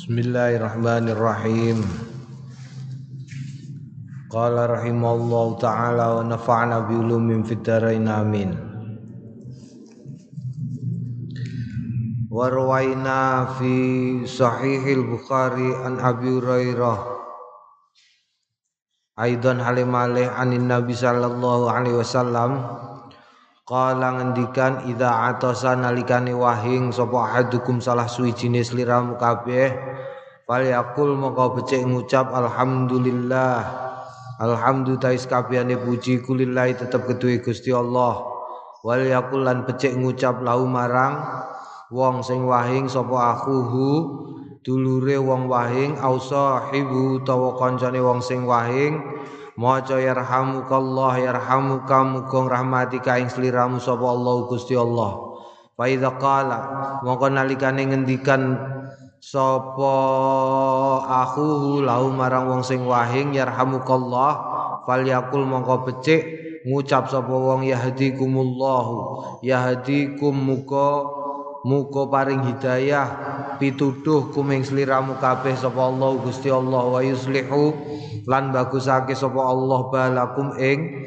Bismillahirrahmanirrahim. 0.00 1.84
Qala 4.32 4.64
rahimallahu 4.64 5.60
taala 5.60 6.16
wa 6.16 6.24
nafa'na 6.24 6.88
bi 6.88 6.96
ulumin 6.96 7.44
fid 7.44 7.60
dharain 7.60 8.08
amin. 8.08 8.56
Warwaina 12.32 13.52
fi 13.60 14.24
sahihil 14.24 15.04
Bukhari 15.04 15.68
an 15.84 16.00
Abi 16.00 16.32
Hurairah 16.32 16.98
Aidan 19.20 19.60
halimale 19.60 20.32
anin 20.32 20.64
Nabi 20.64 20.96
sallallahu 20.96 21.68
alaihi 21.68 22.00
wasallam 22.00 22.56
Kala 23.70 24.18
ngendikan 24.18 24.82
ida 24.90 25.30
atosa 25.30 25.78
nalikane 25.78 26.34
wahing 26.34 26.90
sapa 26.90 27.22
ahadukum 27.22 27.78
salah 27.78 28.10
suwijine 28.10 28.66
sliramu 28.66 29.14
kabeh 29.14 29.70
falyakul 30.42 31.14
moko 31.14 31.54
becik 31.54 31.86
ngucap 31.86 32.34
alhamdulillah 32.34 33.62
alhamdulillah 34.42 35.14
kabehane 35.22 35.78
puji 35.78 36.18
kulillahi 36.18 36.82
tetep 36.82 37.06
kedue 37.14 37.38
Gusti 37.38 37.70
Allah. 37.70 38.26
Wal 38.82 39.06
yakul 39.06 39.46
lan 39.46 39.62
becik 39.62 39.94
ngucap 39.94 40.42
lahu 40.42 40.66
marang 40.66 41.22
wong 41.94 42.26
sing 42.26 42.42
wahing 42.50 42.90
sapa 42.90 43.38
akhuhu 43.38 43.90
dulure 44.66 45.14
wong 45.22 45.46
wahing 45.46 45.94
au 46.02 46.18
sahibu 46.18 47.22
utawa 47.22 47.54
kancane 47.54 48.02
wong 48.02 48.18
sing 48.18 48.42
wahing 48.50 48.98
Maca 49.60 50.00
yarhamukallah 50.00 51.20
yarhamuka 51.20 52.00
muga 52.00 52.48
rahmati 52.48 52.96
ka 53.04 53.20
ing 53.20 53.28
sliramu 53.28 53.76
sapa 53.76 54.08
Allah 54.08 54.48
Gusti 54.48 54.72
Allah. 54.72 55.36
Fa 55.76 55.84
idza 55.84 56.16
qala 56.16 56.58
mongko 57.04 57.28
nalikane 57.28 57.84
ngendikan 57.92 58.56
sapa 59.20 59.96
akhuhu 61.04 61.84
lahu 61.84 62.08
marang 62.08 62.48
wong 62.48 62.64
sing 62.64 62.88
wahing 62.88 63.36
yarhamukallah 63.36 64.32
falyakul 64.88 65.44
mongko 65.44 65.84
becik 65.92 66.24
ngucap 66.64 67.12
sapa 67.12 67.28
wong 67.28 67.68
yahdikumullahu 67.68 68.96
yahdikum 69.44 70.40
muga 70.40 71.19
Muka 71.60 72.08
paring 72.08 72.40
hidayah 72.48 73.06
pituduh 73.60 74.32
kuming 74.32 74.64
sliramu 74.64 75.20
kabeh 75.20 75.52
sapa 75.52 75.92
Allah 75.92 76.16
Gusti 76.24 76.48
Allah 76.48 76.88
wa 76.88 77.00
yuslihu 77.04 77.76
lan 78.24 78.48
bagusake 78.48 79.12
sapa 79.12 79.44
Allah 79.44 79.80
balakum 79.92 80.56
ing 80.56 81.04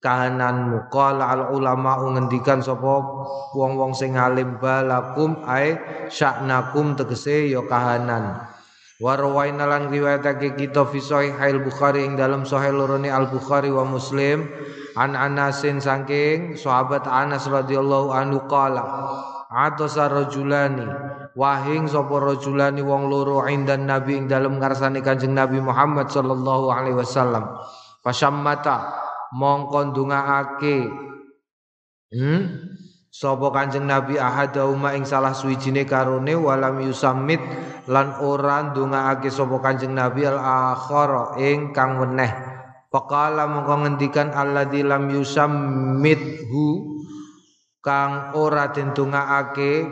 kahananmu 0.00 0.88
qala 0.88 1.36
al 1.36 1.42
ulama 1.52 2.08
ngendikan 2.08 2.64
sapa 2.64 3.04
wong-wong 3.52 3.92
sing 3.92 4.16
alim 4.16 4.56
balakum 4.56 5.44
ai 5.44 5.76
sya'nakum 6.08 6.96
tegese 6.96 7.52
ya 7.52 7.60
kahanan. 7.68 8.48
Warwaina 9.02 9.66
lan 9.66 9.90
riwayatake 9.90 10.54
kita 10.56 10.86
fi 10.88 11.02
sahih 11.02 11.36
Bukhari 11.58 12.06
ing 12.06 12.14
dalam 12.14 12.46
sahih 12.46 12.70
lorone 12.70 13.10
Al 13.10 13.26
Bukhari 13.28 13.66
wa 13.66 13.82
Muslim 13.82 14.46
an 14.94 15.18
Anasin 15.18 15.82
saking 15.82 16.54
sahabat 16.54 17.02
Anas 17.10 17.50
radhiyallahu 17.50 18.14
anhu 18.14 18.46
qala 18.46 18.84
Atasa 19.52 20.08
rajulani 20.08 20.88
wahing 21.36 21.84
sapa 21.84 22.16
rajulani 22.16 22.80
wong 22.80 23.12
loro 23.12 23.44
indan 23.44 23.84
nabi 23.84 24.16
ing 24.16 24.24
dalem 24.24 24.56
ngarsane 24.56 25.04
Kanjeng 25.04 25.36
Nabi 25.36 25.60
Muhammad 25.60 26.08
sallallahu 26.08 26.72
alaihi 26.72 26.96
wasallam. 26.96 27.60
Pasyammata 28.00 28.96
mongko 29.36 29.92
ndongaake 29.92 30.76
hmm? 32.16 32.40
Sapa 33.12 33.52
Kanjeng 33.52 33.84
Nabi 33.84 34.16
ahadauma 34.16 34.96
ing 34.96 35.04
salah 35.04 35.36
suwijine 35.36 35.84
karone 35.84 36.32
walam 36.32 36.80
yusammit 36.80 37.44
lan 37.92 38.24
ora 38.24 38.72
ndongaake 38.72 39.28
sapa 39.28 39.60
Kanjeng 39.60 39.92
Nabi 39.92 40.24
al 40.24 40.40
akhara 40.40 41.36
ing 41.36 41.76
kang 41.76 42.00
weneh. 42.00 42.32
Faqala 42.88 43.44
mongko 43.52 43.84
ngendikan 43.84 44.32
alladzi 44.32 44.80
lam 44.80 45.12
yusammithu 45.12 47.01
kang 47.82 48.30
ora 48.38 48.70
dentungake 48.70 49.82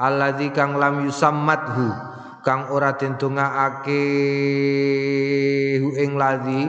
alladzi 0.00 0.48
kang 0.56 0.80
lam 0.80 1.04
yusammathu 1.04 1.92
kang 2.40 2.72
ora 2.72 2.96
dentungake 2.96 4.04
hu 5.84 5.88
ing 6.00 6.16
ladzi 6.16 6.64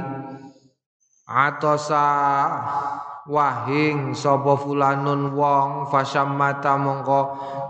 atosa 1.24 2.06
wahing 3.28 4.16
sapa 4.16 4.60
fulanun 4.60 5.32
wong 5.36 5.88
fasammata 5.92 6.76
mongko 6.76 7.22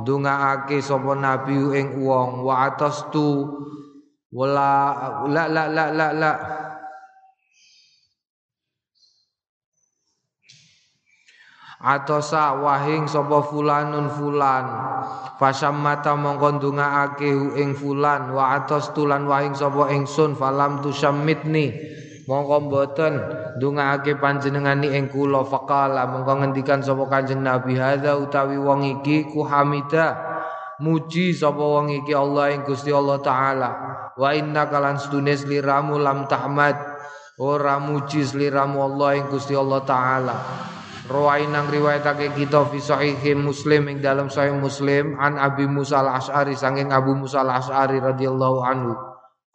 ndongaake 0.01 0.81
sapa 0.81 1.13
nabi 1.17 1.57
ing 1.77 2.01
wong 2.01 2.41
wa 2.41 2.69
atastu 2.69 3.45
wala 4.33 4.69
la 5.29 5.43
la 5.49 5.63
la 5.69 5.85
la, 5.93 6.07
la. 6.13 6.31
Atosa 11.77 12.57
wahing 12.57 13.05
sapa 13.05 13.45
fulanun 13.45 14.09
fulan. 14.09 14.65
Fasammata 15.37 16.17
mongko 16.17 16.57
ndongaake 16.57 17.29
ing 17.61 17.77
fulan. 17.77 18.33
Wa 18.33 18.57
atos 18.57 18.93
tulan 18.97 19.29
wahing 19.29 19.53
sapa 19.53 19.93
ingsun. 19.93 20.33
Falam 20.33 20.81
tusammitni 20.81 21.73
mongko 22.25 22.55
mboten 22.65 23.13
ndongaake 23.61 24.17
panjenengani 24.17 24.97
ing 24.97 25.13
kula. 25.13 25.45
Faqala 25.45 26.09
mongko 26.09 26.41
ngendikan 26.41 26.81
sapa 26.81 27.05
kanjeng 27.05 27.45
nabi 27.45 27.77
hadza 27.77 28.17
utawi 28.17 28.57
wong 28.57 29.01
iki 29.01 29.29
ku 29.29 29.45
hamida 29.45 30.17
muji 30.81 31.33
sapa 31.33 31.61
wong 31.61 31.93
iki 31.93 32.13
Allah 32.13 32.57
ing 32.57 32.65
Gusti 32.65 32.89
Allah 32.89 33.21
taala. 33.21 33.69
Wa 34.17 34.33
inna 34.33 34.65
kalan 34.65 34.97
sedunes 34.97 35.45
liramu 35.45 36.01
lam 36.01 36.25
tahmad. 36.25 36.97
Ora 37.37 37.77
muji 37.77 38.25
sliramu 38.25 38.81
Allah 38.81 39.21
ing 39.21 39.29
Gusti 39.29 39.53
Allah 39.53 39.85
taala 39.85 40.37
Rawain 41.07 41.55
nang 41.55 41.71
riwayatake 41.71 42.35
kita 42.35 42.67
fi 42.67 42.83
Muslim 43.31 43.87
ing 43.87 44.03
dalam 44.03 44.27
sahih 44.27 44.59
Muslim 44.59 45.15
an 45.15 45.39
Abi 45.39 45.63
Musa 45.63 46.03
al-Asy'ari 46.03 46.51
saking 46.51 46.91
Abu 46.91 47.15
Musa 47.15 47.47
al-Asy'ari 47.47 48.03
radhiyallahu 48.03 48.59
anhu. 48.59 48.91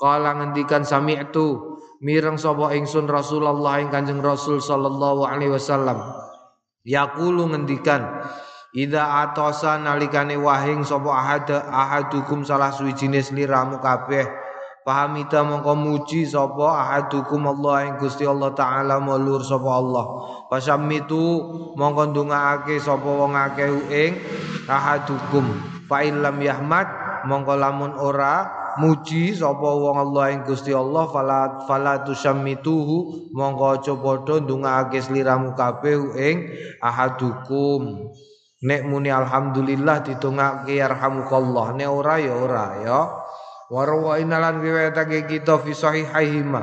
Kala 0.00 0.32
ngendikan 0.40 0.80
sami'tu 0.80 1.76
mireng 2.00 2.40
sapa 2.40 2.72
ingsun 2.72 3.04
Rasulullah 3.04 3.84
ing 3.84 3.92
Kanjeng 3.92 4.24
Rasul 4.24 4.64
sallallahu 4.64 5.28
alaihi 5.28 5.52
wasallam. 5.52 6.00
Yaqulu 6.88 7.52
ngendikan 7.52 8.24
Ida 8.72 9.28
atosa 9.28 9.76
nalikane 9.76 10.40
wahing 10.40 10.80
sapa 10.88 11.12
ahad 11.12 11.44
ahadukum 11.52 12.40
salah 12.40 12.72
suwijine 12.72 13.20
sliramu 13.20 13.76
kabeh 13.84 14.24
Pahamita 14.82 15.47
mongko 15.47 15.78
muji 15.78 16.26
sapa 16.26 16.82
ahadukum 16.82 17.47
Allah 17.47 17.87
ing 17.87 17.94
Gusti 18.03 18.26
Allah 18.26 18.50
taala 18.50 18.98
mulur 18.98 19.38
sapa 19.47 19.78
Allah. 19.78 20.04
Pasammitu 20.50 21.22
mongko 21.78 22.10
ndongaake 22.10 22.82
sapa 22.82 23.06
wong 23.06 23.38
akeh 23.38 23.70
ing 23.94 24.19
ahadukum. 24.66 25.54
Fa 25.87 26.03
illam 26.03 26.34
yahmad 26.43 26.91
mongko 27.31 27.54
lamun 27.62 27.94
ora 27.94 28.50
muji 28.82 29.38
sapa 29.38 29.62
wong 29.70 30.03
Allah 30.03 30.34
ing 30.34 30.43
Gusti 30.43 30.75
Allah 30.75 31.06
fala 31.14 31.62
fala 31.62 32.03
tusammituhu 32.03 33.31
mongko 33.38 33.78
aja 33.78 33.94
padha 33.94 34.43
ndongaake 34.43 34.99
sliramu 34.99 35.54
kabeh 35.54 36.10
ing 36.19 36.37
ahadukum. 36.82 38.10
Nek 38.66 38.82
muni 38.82 39.14
alhamdulillah 39.14 40.03
ditungake 40.03 40.75
yarhamukallah. 40.75 41.70
Nek 41.78 41.87
ora 41.87 42.19
ya 42.19 42.34
ora 42.34 42.66
ya. 42.82 43.21
Warwa 43.72 44.20
inalan 44.20 44.60
riwayatake 44.60 45.24
kita 45.24 45.56
fi 45.64 45.72
sahihaihima. 45.72 46.60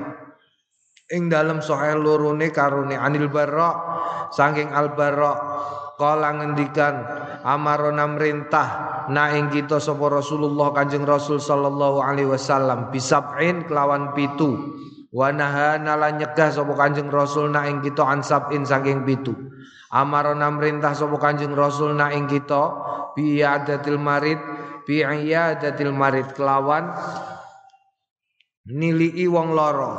Ing 1.09 1.25
dalam 1.25 1.57
sahih 1.57 1.97
lorone 1.97 2.53
karone 2.53 2.93
Anil 2.93 3.33
Barra 3.33 3.73
saking 4.29 4.69
Al 4.69 4.93
Barra 4.93 5.33
kala 5.97 6.37
ngendikan 6.37 7.01
amarona 7.41 8.05
merintah 8.05 8.67
na 9.09 9.33
ing 9.33 9.49
kita 9.49 9.81
sapa 9.81 10.21
Rasulullah 10.21 10.69
Kanjeng 10.69 11.01
Rasul 11.01 11.41
sallallahu 11.41 11.97
alaihi 11.97 12.29
wasallam 12.29 12.93
bisab'in 12.93 13.65
kelawan 13.65 14.13
pitu. 14.13 14.77
Wa 15.09 15.33
nahana 15.33 15.97
nyegah 16.13 16.53
sapa 16.53 16.77
Kanjeng 16.77 17.09
Rasul 17.09 17.49
na 17.49 17.65
ing 17.65 17.81
kita 17.81 18.05
ansabin 18.05 18.69
saking 18.69 19.01
pitu 19.01 19.33
amarona 19.89 20.53
merintah 20.53 20.93
sapa 20.93 21.17
Kanjeng 21.17 21.57
Rasul 21.57 21.97
na 21.97 22.13
ing 22.13 22.29
kita 22.29 22.63
bi 23.17 23.41
adatil 23.41 23.97
marid 23.97 24.37
bi 24.85 25.01
iyadatil 25.01 25.93
marid 25.93 26.33
kelawan 26.37 26.93
nilii 28.69 29.25
wong 29.25 29.49
loro 29.53 29.93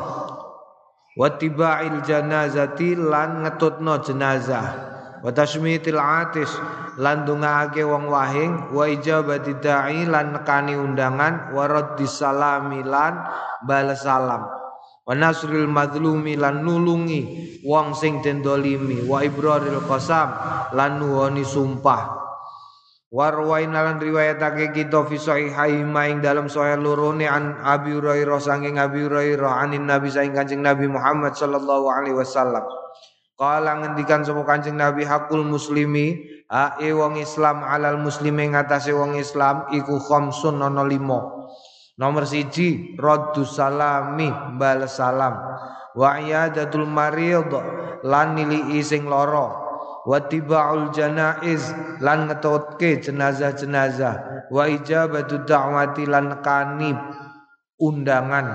wa 1.19 1.29
tibail 1.35 2.01
janazati 2.07 2.95
lan 2.95 3.43
ngetutno 3.45 3.99
jenazah. 4.01 4.91
Wa 5.21 5.29
tasmitil 5.37 6.01
atis 6.01 6.49
lan 6.97 7.29
dungaake 7.29 7.85
wong 7.85 8.09
wahing. 8.09 8.73
Wa 8.73 8.89
ijabati 8.89 9.61
da'i 9.61 10.09
lan 10.09 10.33
nekani 10.33 10.73
undangan. 10.81 11.53
Wa 11.53 11.69
raddis 11.69 12.25
salami 12.25 12.81
lan 12.81 13.21
bales 13.69 14.01
salam 14.01 14.60
wa 15.07 15.13
nasril 15.17 15.67
madlumi 15.67 16.37
lan 16.37 16.65
nulungi 16.65 17.21
wong 17.65 17.97
sing 17.97 18.21
den 18.25 18.45
dolimi 18.45 19.05
wa 19.05 19.25
ibraril 19.25 19.85
qasam 19.85 20.33
lan 20.77 21.01
nuwoni 21.01 21.45
sumpah 21.45 22.21
Warwain 23.11 23.75
lan 23.75 23.99
riwayatake 23.99 24.71
kita 24.71 25.03
fi 25.03 25.19
sahihai 25.19 25.83
ing 25.83 26.23
dalam 26.23 26.47
sahih 26.47 26.79
lorone 26.79 27.27
an 27.27 27.59
Abi 27.59 27.99
Hurairah 27.99 28.39
saking 28.39 28.79
Abi 28.79 29.03
Hurairah 29.03 29.67
anin 29.67 29.83
Nabi 29.83 30.15
saking 30.15 30.31
Kanjeng 30.31 30.63
Nabi 30.63 30.87
Muhammad 30.87 31.35
sallallahu 31.35 31.91
alaihi 31.91 32.15
wasallam. 32.15 32.63
Kala 33.35 33.83
ngendikan 33.83 34.23
sapa 34.23 34.47
Kanjeng 34.47 34.79
Nabi 34.79 35.03
hakul 35.03 35.43
muslimi 35.43 36.23
ae 36.47 36.95
wong 36.95 37.19
Islam 37.19 37.67
alal 37.67 37.99
muslimi 37.99 38.47
ngatasé 38.47 38.95
wong 38.95 39.19
Islam 39.19 39.67
iku 39.75 39.99
khamsun 39.99 40.63
ana 40.63 40.87
limo. 40.87 41.40
Nomor 42.01 42.25
siji 42.25 42.97
raddu 42.97 43.45
salami 43.45 44.33
bal 44.57 44.89
salam. 44.89 45.37
Wa 45.93 46.17
iyadatul 46.17 46.89
marid 46.89 47.53
lan 48.09 48.41
nili 48.41 48.81
sing 48.81 49.05
lara. 49.05 49.53
Wa 50.09 50.17
tibaul 50.25 50.89
janaiz 50.97 51.69
lan 52.01 52.25
ngetotke 52.25 53.05
jenazah-jenazah. 53.05 54.49
Wa 54.49 54.65
ijabatu 54.65 55.45
da'wati 55.45 56.09
lan 56.09 56.33
nekani 56.33 56.97
undangan. 57.77 58.47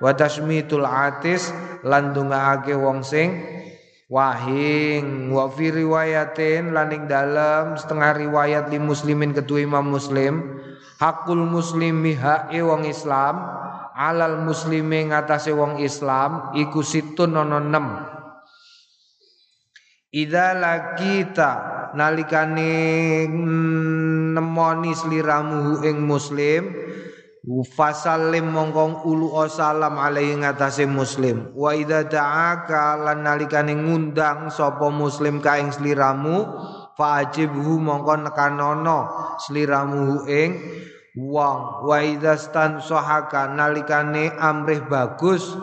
Wa 0.00 0.16
tasmitul 0.16 0.88
atis 0.88 1.52
lan 1.84 2.16
ndongaake 2.16 2.72
wong 2.72 3.04
sing 3.04 3.36
wahing. 4.08 5.28
Wa 5.28 5.52
fi 5.52 5.68
riwayatin 5.68 6.72
lan 6.72 6.88
ing 6.88 7.04
dalem 7.04 7.76
setengah 7.76 8.16
riwayat 8.16 8.72
di 8.72 8.80
muslimin 8.80 9.36
kedua 9.36 9.60
imam 9.60 9.92
muslim 9.92 10.63
hakul 11.04 11.44
muslimi 11.44 12.16
hae 12.16 12.64
wong 12.64 12.88
islam 12.88 13.44
alal 13.92 14.40
muslimi 14.40 15.12
ngatasé 15.12 15.52
wong 15.52 15.76
islam 15.84 16.48
iku 16.56 16.80
ana 17.28 17.60
6 17.60 18.24
Ida 20.14 20.54
lakita 20.54 21.50
nalikane 21.98 23.26
nemoni 24.32 24.94
sliramu 24.94 25.82
ing 25.82 26.06
muslim 26.06 26.70
fasalim 27.74 28.46
mongkong 28.54 29.04
ulu 29.04 29.34
salam 29.50 29.98
alaihi 29.98 30.38
ngatasé 30.38 30.86
muslim. 30.86 31.50
Wa 31.58 31.74
idza 31.74 32.06
ta'aka 32.06 32.94
lan 33.02 33.26
nalikane 33.26 33.74
ngundang 33.74 34.54
sapa 34.54 34.86
muslim 34.86 35.42
ka 35.42 35.58
ing 35.58 35.74
sliramu 35.74 36.46
fajibhu 36.94 37.82
mongko 37.82 38.30
nekanono 38.30 38.98
sliramu 39.42 40.30
ing 40.30 40.50
wong 41.14 41.86
wa 41.86 41.98
idza 42.02 42.34
stan 42.38 42.82
sohaka 42.82 43.50
nalikane 43.54 44.34
amrih 44.34 44.82
bagus 44.86 45.54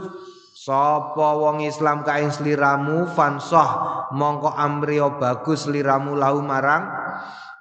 Sapa 0.61 1.41
wong 1.41 1.65
Islam 1.65 2.05
kain 2.05 2.29
sliramu 2.29 3.09
fansah 3.17 4.05
mongko 4.13 4.53
amriyo 4.53 5.17
bagus 5.17 5.65
sliramu 5.65 6.13
lahu 6.13 6.45
marang 6.45 6.85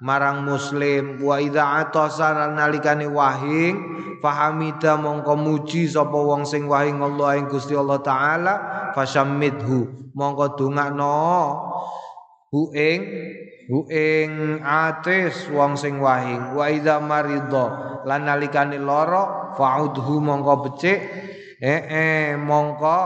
marang 0.05 0.45
muslim. 0.45 1.17
Wa 1.17 1.41
idza 1.41 1.81
atasa 1.81 2.29
nalikane 2.53 3.09
wahing 3.09 3.73
fahamida 4.21 5.01
mongko 5.01 5.33
muji 5.33 5.89
sapa 5.89 6.13
wong 6.13 6.45
sing 6.45 6.69
wahing 6.69 7.01
Allah 7.01 7.41
ing 7.41 7.49
Gusti 7.49 7.73
Allah 7.73 8.05
taala 8.05 8.53
fasammidhu 8.93 10.13
mongko 10.13 10.61
dongakno 10.61 11.17
hu 12.53 12.69
ing 12.77 13.01
hu 13.71 13.87
ing 13.87 14.59
atis 14.59 15.47
wong 15.47 15.79
sing 15.79 16.03
wahing 16.03 16.59
wa 16.59 16.67
idza 16.67 16.99
maridha 16.99 17.65
lan 18.03 18.27
nalikane 18.27 18.75
lara 18.75 19.55
fa'udhu 19.55 20.19
mongko 20.19 20.53
becik 20.67 20.99
eh 21.63 21.81
eh 21.87 22.35
mongko 22.35 22.99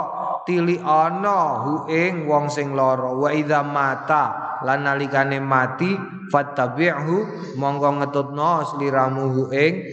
tili 0.50 0.82
ana 0.82 1.62
hu 1.62 1.86
ing 1.86 2.26
wong 2.26 2.50
sing 2.50 2.74
lara 2.74 3.14
wa 3.14 3.30
idza 3.30 3.62
mata 3.62 4.58
lan 4.66 4.90
nalikane 4.90 5.38
mati 5.38 5.94
fattabi'hu 6.34 7.16
mongko 7.62 8.02
ngetutno 8.02 8.66
sliramu 8.66 9.24
hu 9.38 9.44
ing 9.54 9.86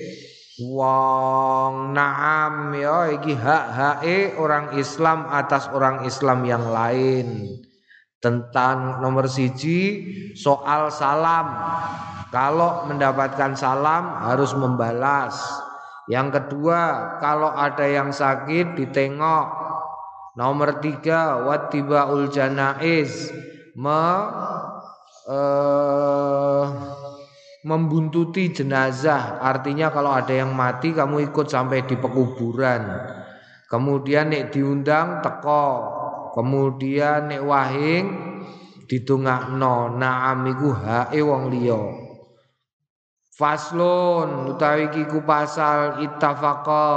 wong 0.72 1.92
naam 1.92 2.72
ya 2.72 3.12
iki 3.12 3.36
hak-hake 3.36 4.40
orang 4.40 4.72
Islam 4.80 5.28
atas 5.28 5.69
orang 5.69 6.08
Islam 6.08 6.48
yang 6.48 6.64
lain 6.64 7.60
tentang 8.22 9.02
nomor 9.02 9.26
siji 9.26 10.06
soal 10.38 10.88
salam 10.94 11.58
kalau 12.30 12.86
mendapatkan 12.86 13.58
salam 13.58 14.22
harus 14.22 14.54
membalas 14.54 15.34
yang 16.10 16.34
kedua, 16.34 17.14
kalau 17.22 17.54
ada 17.54 17.86
yang 17.86 18.10
sakit 18.10 18.74
ditengok. 18.74 19.46
Nomor 20.34 20.82
tiga, 20.82 21.38
ul 22.08 22.26
janaiz 22.32 23.30
me, 23.78 24.04
uh, 25.28 26.64
membuntuti 27.62 28.50
jenazah. 28.50 29.38
Artinya 29.38 29.94
kalau 29.94 30.10
ada 30.10 30.34
yang 30.34 30.50
mati 30.56 30.90
kamu 30.90 31.30
ikut 31.30 31.46
sampai 31.46 31.86
di 31.86 31.94
pekuburan. 31.94 32.82
Kemudian 33.70 34.34
nek 34.34 34.50
diundang 34.50 35.22
teko. 35.22 36.01
Kemudian 36.32 37.29
nek 37.29 37.44
wahing 37.44 38.05
ditungakno. 38.88 40.00
Naam 40.00 40.49
iku 40.49 40.73
hae 40.73 41.20
wong 41.20 41.52
liya. 41.52 41.81
Faslun 43.32 44.56
utawi 44.56 44.88
kiku 44.93 45.25
pasal 45.25 46.00
ittafaqa 46.05 46.88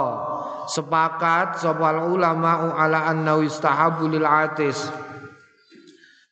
sepakat 0.67 1.61
sopal 1.61 2.11
ulama 2.11 2.75
ala 2.75 3.07
anna 3.07 3.39
istahabu 3.39 4.09
lil 4.09 4.25
atis 4.25 4.89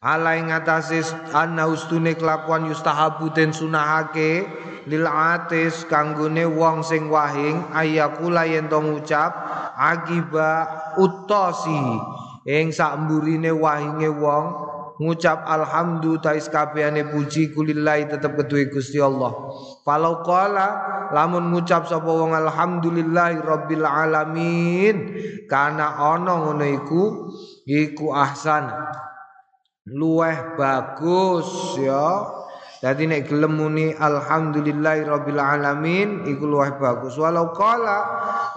ala 0.04 0.36
ing 0.36 0.52
atase 0.52 1.00
anna 1.32 1.70
ustune 1.70 2.18
kelakuan 2.20 2.68
yustahabu 2.68 3.32
den 3.32 3.56
sunahake 3.56 4.44
lil 4.90 5.08
atis 5.08 5.88
kanggone 5.88 6.44
wong 6.44 6.84
sing 6.84 7.08
wahing 7.08 7.64
ayakula 7.72 8.44
yen 8.44 8.68
to 8.68 8.84
ngucap 8.84 9.32
akiba 9.80 10.68
utosi 11.00 11.80
ing 12.44 12.76
sak 12.76 13.00
mburine 13.00 13.52
wahinge 13.56 14.12
wong 14.12 14.46
ngucap 15.02 15.42
alhamdu 15.50 16.22
tais 16.22 16.46
kabehane 16.52 17.08
puji 17.10 17.50
kulillahi 17.56 18.08
tetep 18.08 18.38
kedue 18.38 18.70
Gusti 18.70 19.02
Allah. 19.02 19.34
Falau 19.82 20.22
qala 20.22 20.68
lamun 21.12 21.50
ngucap 21.50 21.90
sapa 21.90 22.08
wong 22.08 22.36
alhamdulillahi 22.36 23.42
rabbil 23.42 23.86
alamin 23.86 24.96
kana 25.50 25.98
ana 25.98 26.34
ngono 26.40 26.66
iku 26.68 27.04
iku 27.66 28.14
ahsan. 28.14 28.70
Luweh 29.84 30.56
bagus 30.56 31.76
ya. 31.80 32.43
Dadi 32.84 33.08
nek 33.08 33.32
gelem 33.32 33.56
muni 33.56 33.96
alhamdulillahi 33.96 35.08
rabbil 35.08 35.40
alamin 35.40 36.28
iku 36.28 36.44
luweh 36.44 36.76
bagus. 36.76 37.16
Walau 37.16 37.56
qala 37.56 38.04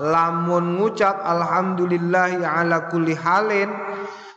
lamun 0.03 0.83
ngucap 0.83 1.23
alhamdulillahi 1.23 2.43
ala 2.43 2.91
kulli 2.91 3.15
halin 3.15 3.71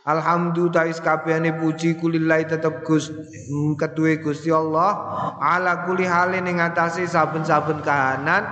Alhamdulillah 0.00 0.88
kabehane 0.96 1.60
puji 1.60 2.00
kulillahi 2.00 2.48
tetep 2.48 2.88
Gus 2.88 3.12
mm, 3.12 3.76
ketuwe 3.76 4.16
Gusti 4.24 4.48
Allah 4.48 4.96
ala 5.36 5.84
kuli 5.84 6.08
halin 6.08 6.48
ing 6.48 6.56
atase 6.56 7.04
saben-saben 7.04 7.84
kahanan 7.84 8.42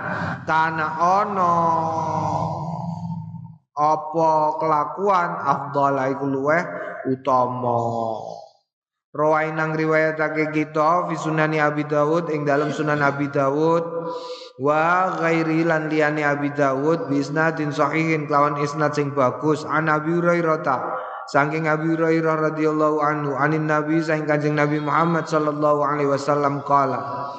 kana 0.45 0.87
ana 0.93 1.53
apa 3.73 4.29
kelakuan 4.61 5.29
afdal 5.41 5.97
iku 6.13 6.25
luweh 6.29 6.61
utama 7.09 7.81
Rawain 9.09 9.57
nang 9.57 9.73
riwayatake 9.73 10.53
kita 10.53 11.09
fi 11.09 11.17
sunani 11.17 11.57
Abi 11.57 11.81
Dawud 11.81 12.29
ing 12.29 12.45
dalam 12.45 12.69
sunan 12.69 13.01
Abi 13.01 13.25
Dawud 13.33 13.81
wa 14.61 15.17
ghairi 15.17 15.65
lan 15.65 15.89
liyane 15.89 16.21
Abi 16.21 16.53
Dawud 16.53 17.09
bisnadin 17.09 17.73
sahihin 17.73 18.29
kelawan 18.29 18.61
isnad 18.61 18.93
sing 18.93 19.09
bagus. 19.17 19.65
An 19.65 19.89
Abi 19.89 20.13
Hurairah 20.13 20.61
Saking 21.29 21.65
Abi 21.69 21.93
Hurairah 21.93 22.53
radhiyallahu 22.53 23.01
anhu 23.05 23.37
anin 23.37 23.65
Nabi 23.69 24.01
saking 24.01 24.29
Kanjeng 24.29 24.57
Nabi 24.57 24.81
Muhammad 24.81 25.25
sallallahu 25.29 25.81
alaihi 25.85 26.09
wasallam 26.09 26.65
qala 26.65 27.33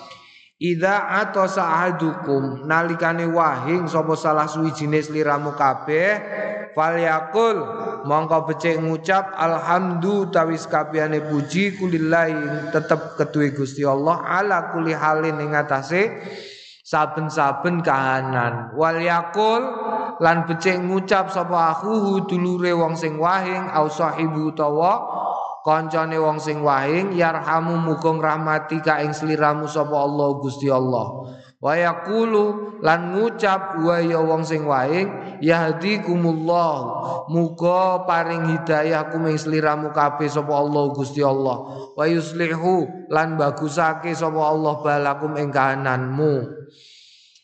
Ida 0.60 1.08
atau 1.24 1.48
sa'adukum 1.48 2.68
nalikane 2.68 3.24
wahing 3.24 3.88
sapa 3.88 4.12
salah 4.12 4.44
suwijine 4.44 5.00
sliramu 5.00 5.56
kabeh 5.56 6.20
falyakul 6.76 7.64
mongko 8.04 8.44
becik 8.44 8.76
ngucap 8.76 9.32
alhamdu 9.40 10.28
tawis 10.28 10.68
kabehane 10.68 11.24
puji 11.24 11.80
kulillahi 11.80 12.76
tetep 12.76 13.16
keduwe 13.16 13.56
Gusti 13.56 13.88
Allah 13.88 14.20
ala 14.20 14.68
kuli 14.68 14.92
halin 14.92 15.40
ing 15.40 15.56
atase 15.56 16.28
saben-saben 16.84 17.80
kahanan. 17.80 18.76
Wal 18.76 19.00
yakul 19.00 19.64
lan 20.20 20.44
becik 20.44 20.76
ngucap 20.76 21.32
sapa 21.32 21.72
akhuhu 21.72 22.28
dulure 22.28 22.76
wong 22.76 23.00
sing 23.00 23.16
wahing 23.16 23.64
au 23.72 23.88
sahibu 23.88 24.52
utawa 24.52 24.92
kancane 25.60 26.16
wong 26.16 26.40
sing 26.40 26.64
wahing 26.64 27.12
yarhamu 27.12 27.76
muga 27.76 28.10
rahmati 28.10 28.80
ka 28.80 29.00
ing 29.04 29.12
sliramu 29.12 29.68
sapa 29.68 29.92
Allah 29.92 30.28
Gusti 30.40 30.72
Allah. 30.72 31.28
Wa 31.60 31.76
yaqulu 31.76 32.80
lan 32.80 33.12
ngucap 33.12 33.76
wa 33.84 34.00
ya 34.00 34.24
wong 34.24 34.40
sing 34.48 34.64
wahing 34.64 35.38
yahdikumullah 35.44 36.72
muga 37.28 38.08
paring 38.08 38.56
hidayah 38.56 39.12
kuming 39.12 39.36
sliramu 39.36 39.92
kabeh 39.92 40.24
sapa 40.32 40.48
Allah 40.56 40.88
Gusti 40.96 41.20
Allah. 41.20 41.56
Wa 41.92 42.08
yuslihu 42.08 43.08
lan 43.12 43.36
bagusake 43.36 44.16
sapa 44.16 44.40
Allah 44.40 44.80
balakum 44.80 45.36
ing 45.36 45.52
kahananmu. 45.52 46.64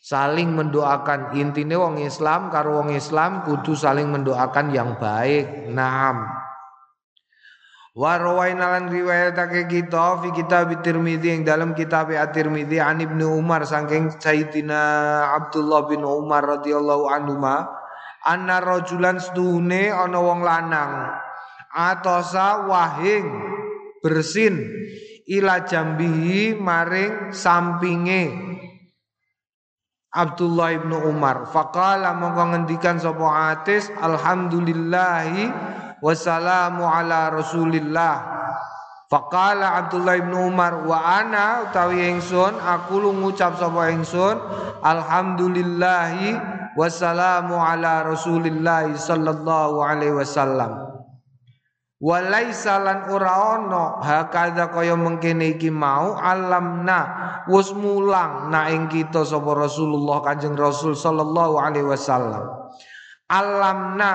Saling 0.00 0.54
mendoakan. 0.54 1.34
Intine 1.34 1.74
wong 1.76 1.98
Islam 1.98 2.48
karo 2.48 2.78
wong 2.78 2.94
Islam 2.94 3.42
kudu 3.42 3.74
saling 3.74 4.06
mendoakan 4.08 4.70
yang 4.70 4.96
baik. 5.02 5.66
Naam 5.68 6.46
Wa 7.96 8.20
rawaina 8.20 8.76
riwayatake 8.92 9.72
kita 9.72 10.20
fi 10.20 10.28
kitab 10.36 10.68
Tirmizi 10.84 11.32
yang 11.32 11.48
dalam 11.48 11.72
kitab 11.72 12.12
At-Tirmizi 12.12 12.76
an 12.76 13.00
Ibnu 13.00 13.40
Umar 13.40 13.64
saking 13.64 14.20
Sayyidina 14.20 14.84
Abdullah 15.32 15.88
bin 15.88 16.04
Umar 16.04 16.44
radhiyallahu 16.44 17.08
anhu 17.08 17.40
ma 17.40 17.64
anna 18.20 18.60
rajulan 18.60 19.16
stune 19.16 19.88
ana 19.88 20.20
wong 20.20 20.44
lanang 20.44 21.08
atosa 21.72 22.68
wahing 22.68 23.32
bersin 24.04 24.60
ila 25.32 25.64
jambihi 25.64 26.52
maring 26.52 27.32
sampinge. 27.32 28.44
Abdullah 30.12 30.72
ibnu 30.76 31.00
Umar 31.12 31.48
faqala 31.48 32.12
mongko 32.12 32.44
ngendikan 32.52 33.00
sapa 33.00 33.56
atis 33.56 33.88
alhamdulillahi 33.88 35.76
wassalamu 36.02 36.84
ala 36.84 37.32
rasulillah. 37.32 38.16
Faqala 39.06 39.86
Abdullah 39.86 40.18
bin 40.18 40.34
Umar 40.34 40.82
wa 40.82 40.98
ana 40.98 41.70
utawi 41.70 42.10
ingsun 42.10 42.58
aku 42.58 42.98
lu 42.98 43.14
ngucap 43.14 43.54
sapa 43.54 43.94
ingsun 43.94 44.34
alhamdulillahi 44.82 46.34
wassalamu 46.74 47.54
ala 47.54 48.02
rasulillah 48.02 48.90
sallallahu 48.98 49.78
alaihi 49.78 50.10
wasallam. 50.10 50.86
Walaisa 51.96 52.76
lan 52.82 53.08
ora 53.08 53.56
ana 53.56 54.04
hakadha 54.04 54.68
kaya 54.68 54.92
mengkene 54.98 55.56
iki 55.56 55.72
mau 55.72 56.12
alamna 56.20 57.00
wis 57.48 57.72
mulang 57.72 58.52
na 58.52 58.68
kita 58.90 59.24
sapa 59.24 59.56
Rasulullah 59.56 60.20
Kanjeng 60.20 60.60
Rasul 60.60 60.92
sallallahu 60.92 61.56
alaihi 61.56 61.88
wasallam. 61.88 62.52
Alamna 63.32 64.12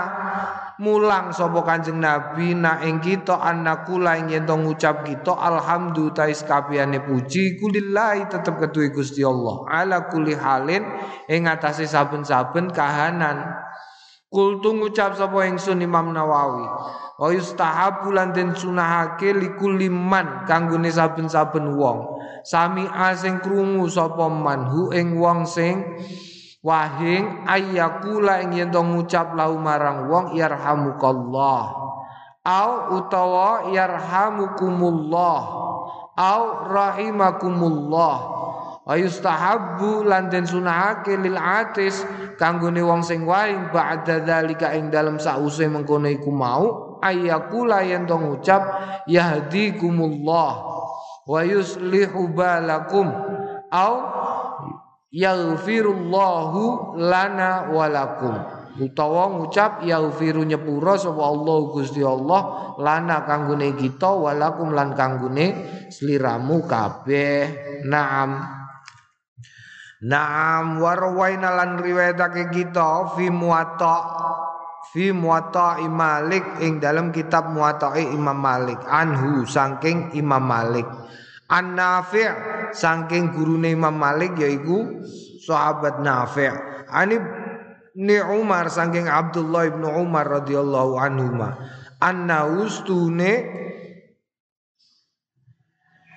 mulang 0.81 1.29
sapa 1.29 1.61
Kanjeng 1.61 2.01
Nabi 2.01 2.57
na 2.57 2.81
ing 2.81 2.97
kita 2.97 3.37
annakula 3.37 4.17
ing 4.17 4.33
yen 4.33 4.49
ngucap 4.49 5.05
kita 5.05 5.29
alhamdulillah 5.29 6.25
tais 6.25 6.41
kabehane 6.41 6.97
puji 7.05 7.61
kulillahi 7.61 8.25
tetep 8.25 8.57
ketuwe 8.57 8.89
Gusti 8.89 9.21
Allah 9.21 9.61
ala 9.69 10.09
kulli 10.09 10.33
halin 10.33 10.81
ing 11.29 11.45
atase 11.45 11.85
saben-saben 11.85 12.73
kahanan. 12.73 13.45
Kultu 14.31 14.73
ngucap 14.73 15.13
sapa 15.13 15.43
ingsun 15.45 15.83
Imam 15.85 16.15
Nawawi 16.15 16.65
wa 17.21 17.29
yustahabu 17.29 18.09
lan 18.15 18.33
den 18.33 18.57
sunahake 18.57 19.37
likulli 19.37 19.85
man 19.91 20.49
kanggone 20.49 20.89
saben-saben 20.89 21.77
wong 21.77 22.17
sami 22.41 22.89
asing 22.89 23.37
krungu 23.43 23.85
sapa 23.85 24.25
man 24.31 24.65
hu 24.65 24.89
ing 24.95 25.19
wong 25.19 25.45
sing 25.45 25.85
wahing 26.61 27.45
ayyakula 27.49 28.45
ing 28.45 28.53
yen 28.57 28.69
ngucap 28.69 29.33
lahu 29.33 29.57
marang 29.57 30.07
wong 30.09 30.37
yarhamukallah. 30.37 31.61
Au 32.41 32.97
utawa 32.97 33.69
yarhamukumullah. 33.69 35.41
Au 36.17 36.43
rahimakumullah. 36.69 38.17
Wa 38.81 38.97
yustahabbu 38.97 40.09
lan 40.09 40.33
den 40.33 40.49
sunahake 40.49 41.13
lil 41.21 41.37
atis 41.37 42.01
kanggone 42.41 42.81
wong 42.81 43.05
sing 43.05 43.29
wahing 43.29 43.69
ba'da 43.69 44.25
dzalika 44.25 44.73
ing 44.73 44.89
dalem 44.89 45.21
sause 45.21 45.69
mengkono 45.69 46.09
iku 46.09 46.33
mau. 46.33 46.97
Ayyakula 47.01 47.85
yen 47.85 48.09
to 48.09 48.17
ngucap 48.17 48.61
yahdikumullah. 49.05 50.51
Wa 51.29 51.41
yuslihu 51.45 52.33
balakum. 52.33 53.09
Au 53.71 53.93
yaghfirullahu 55.11 56.95
lana 56.95 57.67
walakum 57.67 58.61
utawa 58.79 59.27
ngucap 59.35 59.83
yaghfiru 59.83 60.47
nyepura 60.47 60.95
sapa 60.95 61.19
Allah 61.19 61.57
Gusti 61.75 61.99
Allah 61.99 62.41
lana 62.79 63.27
kanggone 63.27 63.75
kita 63.75 64.07
walakum 64.07 64.71
lan 64.71 64.95
kanggone 64.95 65.45
sliramu 65.91 66.63
kabeh. 66.63 67.39
Naam. 67.83 68.39
Naam 70.01 70.81
warwaina 70.81 71.53
lan 71.53 71.77
riwayatake 71.77 72.49
kita 72.49 73.13
fi 73.13 73.29
muwatta 73.29 73.95
fi 74.89 75.13
muwatta 75.13 75.77
Malik 75.85 76.57
ing 76.63 76.81
dalam 76.81 77.13
kitab 77.13 77.53
muwatta 77.53 77.93
Imam 78.01 78.33
Malik 78.33 78.81
anhu 78.89 79.45
saking 79.45 80.17
Imam 80.17 80.41
Malik. 80.41 80.89
An 81.51 81.75
Nafi' 81.77 82.60
saking 82.73 83.35
gurune 83.35 83.71
Imam 83.75 83.95
Malik 83.95 84.35
yaiku 84.39 85.03
sahabat 85.43 85.99
Nafi' 86.01 86.51
Ani 86.91 87.17
ni 87.95 88.17
Umar 88.19 88.71
saking 88.71 89.07
Abdullah 89.07 89.67
ibnu 89.71 89.87
Umar 89.87 90.27
radhiyallahu 90.27 90.93
anhu 90.99 91.31
ma 91.35 91.49
anna 91.99 92.47
ustune 92.47 93.61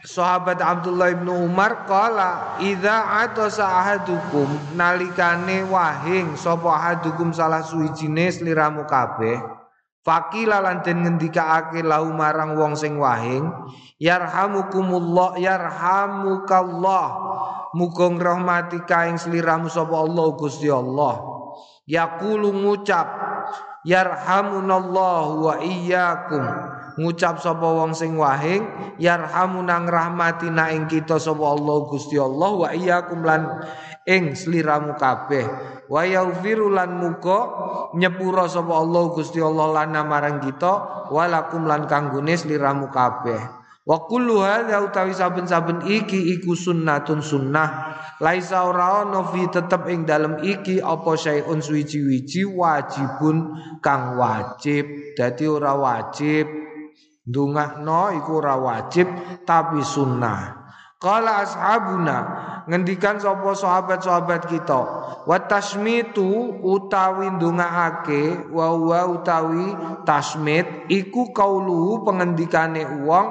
Sahabat 0.04 0.60
Abdullah 0.60 1.16
ibnu 1.16 1.32
Umar 1.48 1.88
kala 1.88 2.60
idza 2.60 3.24
atasa 3.24 3.64
ahadukum 3.64 4.76
nalikane 4.76 5.64
wahing 5.64 6.36
sapa 6.36 6.68
ahadukum 6.76 7.32
salah 7.32 7.64
suwijine 7.64 8.28
sliramu 8.28 8.84
kabeh 8.84 9.63
Fakila 10.04 10.60
lan 10.60 10.84
den 10.84 11.00
ngendikaake 11.00 11.80
lahu 11.80 12.12
marang 12.12 12.60
wong 12.60 12.76
sing 12.76 13.00
wahing 13.00 13.48
yarhamukumullah 13.96 15.40
yarhamukallah. 15.40 17.06
Muga 17.74 18.06
ngrahmati 18.06 18.86
kaing 18.86 19.18
sliramu 19.18 19.66
sapa 19.66 19.96
Allah 19.98 20.26
Gusti 20.36 20.70
Allah. 20.70 21.18
Yaqulu 21.88 22.52
ngucap 22.52 23.08
yarhamunallahu 23.88 25.50
wa 25.50 25.54
iyyakum. 25.58 26.44
Ngucap 26.94 27.42
sapa 27.42 27.66
wong 27.66 27.96
sing 27.96 28.14
wahing 28.14 28.62
yarhamuna 29.02 29.82
ngrahmati 29.82 30.52
na 30.54 30.70
ing 30.70 30.86
kita 30.86 31.18
sapa 31.18 31.42
Allah 31.42 31.76
Gusti 31.90 32.20
Allah 32.20 32.50
wa 32.54 32.68
iyyakum. 32.70 33.26
Lan 33.26 33.42
ing 34.08 34.36
sliramu 34.36 34.96
kabeh. 34.96 35.44
Wa 35.88 36.04
yaghfiru 36.04 36.72
lan 36.72 36.96
muga 36.96 37.40
nyepura 37.96 38.48
sapa 38.48 38.72
Allah 38.80 39.04
Gusti 39.12 39.40
Allah 39.40 39.84
lana 39.84 40.00
marang 40.04 40.40
kita 40.40 41.08
walakum 41.12 41.68
lan 41.68 41.84
kanggone 41.84 42.36
sliramu 42.36 42.88
kabeh. 42.88 43.40
Wa 43.84 44.08
kullu 44.08 44.40
hadza 44.40 44.80
utawi 44.80 45.12
saben-saben 45.12 45.84
iki 45.84 46.32
iku 46.40 46.56
sunnatun 46.56 47.20
sunnah. 47.20 48.00
Laisa 48.16 48.64
ora 48.64 49.04
ono 49.04 49.28
fi 49.28 49.44
tetep 49.44 49.84
ing 49.92 50.08
dalem 50.08 50.40
iki 50.40 50.80
apa 50.80 51.12
syai'un 51.20 51.60
suwiji-wiji 51.60 52.48
wajibun 52.48 53.52
kang 53.84 54.16
wajib. 54.16 54.88
Dadi 55.12 55.44
ora 55.44 55.76
wajib 55.76 56.48
ndongakno 57.28 58.16
iku 58.20 58.40
ora 58.40 58.56
wajib 58.56 59.08
tapi 59.48 59.80
sunnah 59.80 60.63
Kala 61.02 61.44
ashabuna 61.44 62.16
ngendikan 62.64 63.20
sapa 63.20 63.52
sahabat-sahabat 63.52 64.48
kita. 64.48 64.80
Wa 65.28 65.38
tasmitu 65.44 66.24
utawi 66.64 67.28
ndongaake 67.34 68.48
wa 68.52 68.72
wa 68.72 69.00
utawi 69.12 69.76
tasmit 70.08 70.88
iku 70.88 71.32
kaulu 71.32 72.00
pengendikane 72.04 73.04
wong 73.04 73.26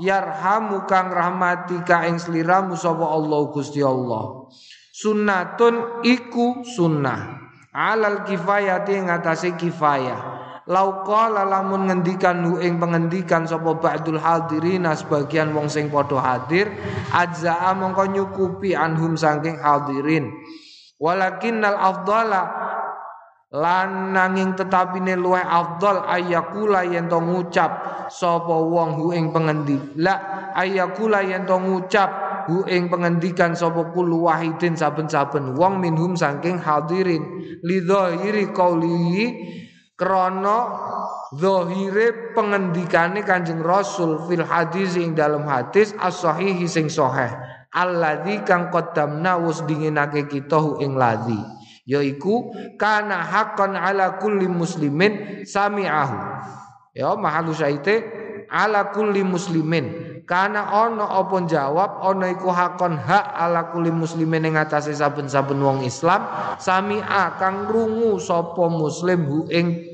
yarhamu 0.00 0.88
kang 0.88 1.12
rahmati 1.12 1.84
ka 1.84 2.08
ing 2.08 2.16
sliramu 2.16 2.76
sapa 2.80 3.04
Allah 3.04 3.40
Gusti 3.52 3.84
Allah. 3.84 4.48
Sunnatun 4.92 6.04
iku 6.08 6.64
sunnah. 6.64 7.36
Alal 7.68 8.24
kifayati 8.24 9.04
ngatasi 9.04 9.54
kifayah 9.54 10.38
Lauqala 10.68 11.48
lamun 11.48 11.88
ngendikan 11.88 12.44
hu 12.44 12.60
ing 12.60 12.76
pengendikan 12.76 13.48
sapa 13.48 13.72
ba'dul 13.80 14.20
hadirin 14.20 14.84
sebagian 14.92 15.56
wong 15.56 15.64
sing 15.64 15.88
padha 15.88 16.20
hadir 16.20 16.68
ajza'a 17.08 17.72
mongko 17.72 18.04
nyukupi 18.12 18.76
anhum 18.76 19.16
saking 19.16 19.56
hadirin. 19.56 20.28
Walakinnal 21.00 21.72
afdala 21.72 22.52
lan 23.48 24.12
nanging 24.12 24.60
tetapine 24.60 25.16
luwih 25.16 25.40
afdal 25.40 26.04
ayakula 26.04 26.84
yen 26.84 27.08
to 27.08 27.16
ngucap 27.16 28.04
sapa 28.12 28.52
wong 28.52 29.00
hu 29.00 29.16
ing 29.16 29.32
pengendi. 29.32 29.80
La 29.96 30.20
ayakula 30.52 31.24
yen 31.24 31.48
to 31.48 31.56
ngucap 31.56 32.44
hu 32.44 32.68
ing 32.68 32.92
pengendikan 32.92 33.56
sapa 33.56 33.88
kul 33.96 34.20
wahidin 34.20 34.76
saben-saben 34.76 35.56
wong 35.56 35.80
minhum 35.80 36.12
saking 36.12 36.60
hadirin. 36.60 37.24
Lidhahiri 37.64 38.52
qauli 38.52 39.32
Krono 39.98 40.58
zahire 41.34 42.30
pengendikane 42.30 43.26
Kanjeng 43.26 43.66
Rasul 43.66 44.30
fil 44.30 44.46
hadis 44.46 44.94
ing 44.94 45.18
dalam 45.18 45.42
hadis 45.42 45.90
as-sahihi 45.98 46.70
sing 46.70 46.86
sahih. 46.86 47.34
Alladzi 47.74 48.46
kang 48.46 48.70
qaddamna 48.70 49.42
wis 49.42 49.60
dinginake 49.66 50.30
kita 50.30 50.56
hu 50.56 50.78
ing 50.80 50.94
ladzi 50.96 51.36
yaiku 51.84 52.54
kana 52.78 53.26
haqqan 53.26 53.74
ala 53.74 54.16
kulli 54.22 54.46
muslimin 54.46 55.42
sami'ahu. 55.42 56.16
Ya 56.94 57.12
mahalu 57.18 57.52
saite 57.52 58.06
ala 58.48 58.94
kulli 58.94 59.26
muslimin 59.26 60.07
karena 60.28 60.84
ono 60.84 61.08
apa 61.08 61.40
jawab 61.48 62.04
ono 62.04 62.28
iku 62.28 62.52
hakon 62.52 63.00
hak 63.00 63.32
ala 63.32 63.72
kulli 63.72 63.88
muslimin 63.88 64.52
ing 64.52 64.60
atase 64.60 64.92
saben-saben 64.92 65.56
wong 65.56 65.88
Islam. 65.88 66.28
Sami 66.60 67.00
kang 67.40 67.64
krungu 67.64 68.20
sapa 68.20 68.68
muslim 68.68 69.24
hu 69.24 69.38
ing 69.48 69.88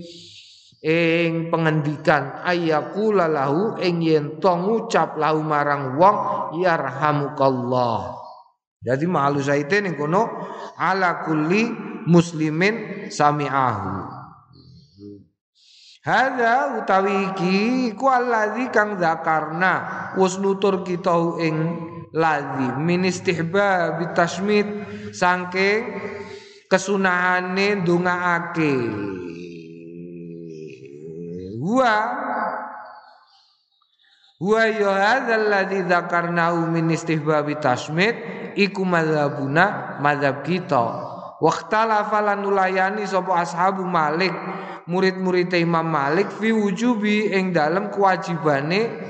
ing 0.82 1.54
pengendikan. 1.54 2.42
Ayakula 2.42 3.30
lahu 3.30 3.78
ing 3.78 4.02
yen 4.02 4.42
to 4.42 4.50
ngucap 4.50 5.14
lahu 5.14 5.38
marang 5.46 5.94
wong 6.02 6.16
yarhamukallah. 6.58 8.18
Jadi 8.82 9.06
malu 9.06 9.38
saite 9.38 9.78
ning 9.78 9.94
kono 9.94 10.26
ala 10.74 11.22
kulli 11.22 11.70
muslimin 12.10 13.06
sami'ahu 13.06 14.13
Hadza 16.04 16.84
utawi 16.84 17.32
iki 17.32 17.56
ku 17.96 18.12
allazi 18.12 18.68
kang 18.68 19.00
zakarna 19.00 20.12
wis 20.20 20.36
nutur 20.36 20.84
kita 20.84 21.40
ing 21.40 21.56
ladzi 22.12 22.76
min 22.76 23.08
istihbab 23.08 24.12
tasmid 24.12 24.68
saking 25.16 25.96
kesunahane 26.68 27.80
ndongaake 27.80 28.72
Wa 31.64 31.96
Wa 34.44 34.68
ya 34.68 34.92
hadzal 34.92 35.48
ladzi 35.48 35.88
dzakarnahu 35.88 36.68
min 36.68 36.92
istihbabi 36.92 37.56
tasmid 37.64 38.12
iku 38.60 38.84
madzhabuna 38.84 39.96
madzhab 40.04 40.44
kita. 40.44 41.13
Waqtalafa 41.42 42.18
lan 42.22 42.46
nulayani 42.46 43.06
sapa 43.06 43.42
ashabu 43.42 43.82
Malik. 43.82 44.34
Murid-murid 44.84 45.50
Imam 45.56 45.88
Malik 45.88 46.28
fi 46.28 46.52
wujubi 46.52 47.32
ing 47.32 47.56
dalem 47.56 47.88
kewajibane 47.88 49.00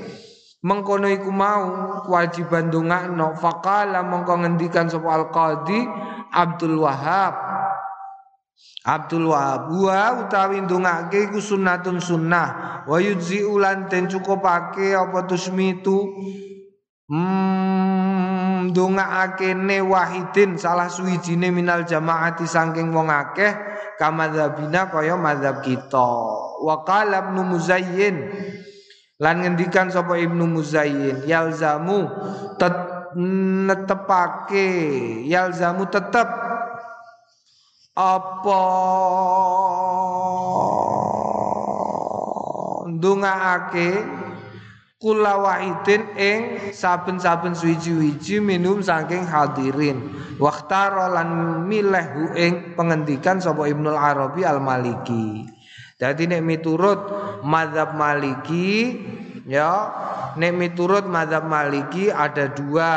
mengkono 0.65 1.05
iku 1.11 1.29
mau 1.29 2.01
kewajiban 2.07 2.71
dongakno 2.71 3.35
faqala 3.37 4.01
mengko 4.01 4.39
ngendikan 4.39 4.87
sapa 4.89 5.13
al-qadi 5.13 5.83
Abdul 6.31 6.79
Wahab 6.79 7.35
Abdul 8.87 9.29
Wahab 9.29 9.67
wa 9.75 10.25
utawi 10.25 10.63
ndongake 10.63 11.27
iku 11.27 11.41
sunnatun 11.43 11.99
sunnah. 11.99 12.81
Wa 12.87 13.01
yujzi 13.01 13.43
ulan 13.43 13.89
den 13.89 14.07
cukupake 14.07 14.95
apa 14.95 15.25
tusmitu? 15.27 16.05
Hmm 17.09 18.14
ndongake 18.71 19.53
ne 19.53 19.81
wahidin 19.81 20.55
salah 20.57 20.87
suwijine 20.89 21.51
minal 21.51 21.83
jamaati 21.83 22.47
saking 22.47 22.95
wong 22.95 23.11
akeh 23.11 23.51
kamadzhabina 23.99 24.87
kaya 24.91 25.15
mazhab 25.19 25.59
kita. 25.63 26.07
Wa 26.63 26.83
qala 26.87 27.29
ibnu 27.29 27.41
muzayyin 27.43 28.17
lan 29.19 29.35
ngendikan 29.43 29.91
sapa 29.91 30.15
ibnu 30.19 30.47
muzayyin 30.47 31.23
yalzamu 31.27 32.07
tet 32.59 32.75
netepake 33.67 34.67
yalzamu 35.27 35.87
tetep 35.87 36.27
apa? 37.95 38.61
Ndongaake 42.91 43.87
kula 45.05 45.37
wahidin 45.37 46.17
ing 46.17 46.73
saben-saben 46.73 47.53
suwiji-wiji 47.53 48.41
minum 48.41 48.81
saking 48.81 49.21
hadirin. 49.21 50.01
Waqtara 50.41 51.13
lan 51.13 51.61
milih 51.69 52.33
ing 52.33 52.73
pengendikan 52.73 53.37
sapa 53.37 53.69
Ibnu 53.69 53.93
Arabi 53.93 54.41
Al-Maliki. 54.41 55.45
Dadi 56.01 56.25
nek 56.25 56.41
miturut 56.41 57.05
mazhab 57.45 57.93
Maliki 57.93 58.97
ya 59.45 59.93
nek 60.41 60.57
miturut 60.57 61.05
mazhab 61.05 61.45
Maliki 61.45 62.09
ada 62.09 62.49
dua 62.49 62.93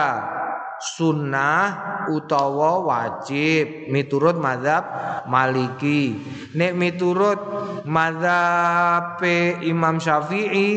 sunnah 0.79 2.07
utawa 2.13 2.83
wajib. 2.85 3.91
Miturut 3.91 4.39
mazhab 4.39 4.85
Maliki. 5.29 6.17
Nek 6.55 6.73
miturut 6.75 7.41
mazhab 7.85 9.21
Imam 9.65 9.99
Syafi'i 9.99 10.71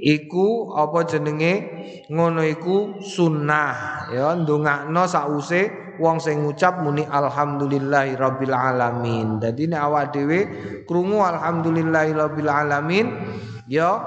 iku 0.00 0.74
apa 0.74 1.04
jenenge? 1.06 1.54
Ngono 2.10 2.42
iku 2.42 2.98
sunnah. 3.02 4.06
Ya 4.10 4.34
ndongakno 4.34 5.06
sause 5.06 5.79
wong 6.00 6.16
sing 6.18 6.40
ngucap 6.42 6.80
muni 6.80 7.04
alhamdulillahi 7.04 8.16
rabbil 8.16 8.56
alamin. 8.56 9.36
Dadi 9.36 9.68
nek 9.68 9.80
awak 9.84 10.16
dhewe 10.16 10.40
krungu 10.88 11.20
alhamdulillahi 11.20 12.16
rabbil 12.16 12.48
alamin 12.48 13.06
ya 13.68 14.00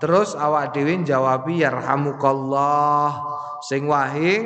terus 0.00 0.32
awak 0.34 0.72
dhewe 0.72 1.04
jawabi 1.04 1.60
yarhamukallah. 1.60 3.36
Sing 3.60 3.84
wahing 3.84 4.42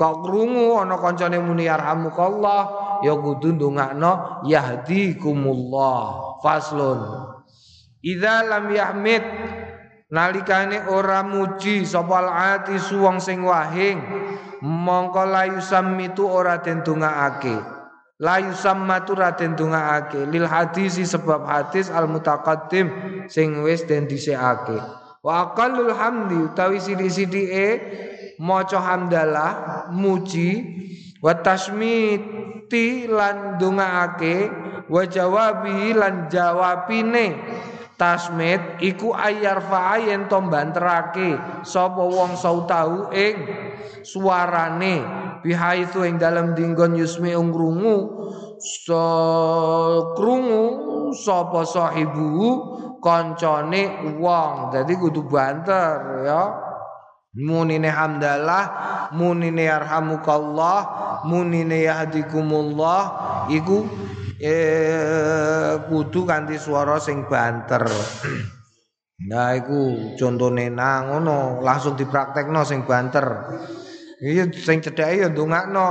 kok 0.00 0.24
krungu 0.24 0.80
ana 0.80 0.96
kancane 0.96 1.36
muni 1.38 1.68
yarhamukallah 1.68 2.62
ya 3.04 3.12
kudu 3.20 3.60
ndongakno 3.60 4.42
yahdikumullah 4.48 6.40
faslun. 6.40 7.00
Idza 8.00 8.48
lam 8.48 8.72
yahmid 8.72 9.20
nalikane 10.10 10.88
ora 10.90 11.22
muji 11.22 11.86
sapa 11.86 12.24
ati 12.32 12.80
suwong 12.80 13.22
sing 13.22 13.44
wahing 13.46 14.00
mongko 14.62 15.24
layu 15.26 15.60
samitu 15.60 16.24
ora 16.28 16.60
den 16.60 16.80
dongakake. 16.84 17.56
Layu 18.20 18.52
sammatu 18.52 19.16
ora 19.16 19.32
den 19.32 19.56
dongakake. 19.56 20.28
Lil 20.28 20.44
hadisi 20.44 21.04
sebab 21.04 21.44
hadis 21.48 21.88
al 21.88 22.08
mutaqaddim 22.08 22.88
sing 23.28 23.64
wis 23.64 23.84
den 23.88 24.08
dhisikake 24.08 25.00
wa 25.20 25.52
aqallul 25.52 25.92
hamdi 25.92 26.48
utawi 26.48 26.80
sidi-sidike 26.80 27.66
maca 28.40 28.80
hamdalah 28.80 29.52
muji 29.92 30.64
wa 31.20 31.36
tasmiti 31.36 33.04
lan 33.04 33.60
dongaake 33.60 34.48
wa 34.88 35.04
jawabi 35.04 35.92
lan 35.92 36.32
jawabine 36.32 37.36
tasmit 38.00 38.80
iku 38.80 39.12
ayar 39.12 39.60
yen 40.00 40.24
to 40.24 40.40
banterake. 40.48 41.36
Sapa 41.60 42.00
wong 42.00 42.32
sautahu 42.40 43.12
ing 43.12 43.36
suarane. 44.00 45.04
Bihaitsu 45.44 46.08
ing 46.08 46.16
dalam 46.16 46.56
dinggon 46.56 46.96
yusmi 46.96 47.36
ungrungu. 47.36 47.96
So 48.56 49.04
krungu 50.16 50.64
sapa 51.12 51.68
sahibu 51.68 52.40
kancane 53.04 54.16
wong. 54.16 54.72
Dadi 54.72 54.96
kudu 54.96 55.28
banter 55.28 56.24
ya. 56.24 56.44
Munine 57.30 57.86
hamdalah, 57.86 58.66
munine 59.14 59.70
yarhamukallah, 59.70 60.78
munine 61.30 61.86
yahdikumullah. 61.86 63.02
Iku 63.46 63.86
eh 64.40 65.76
kudu 65.84 66.24
kanthi 66.24 66.56
swara 66.56 66.96
sing 66.96 67.28
banter. 67.28 67.84
Nah 69.28 69.52
iku 69.52 70.16
contone 70.16 70.72
nang 70.72 71.12
ngono, 71.12 71.60
langsung 71.60 71.92
dipraktekno 71.92 72.64
sing 72.64 72.88
banter. 72.88 73.26
Iya 74.24 74.48
sing 74.48 74.80
cedhake 74.80 75.20
ya 75.20 75.28
ndongakno. 75.28 75.88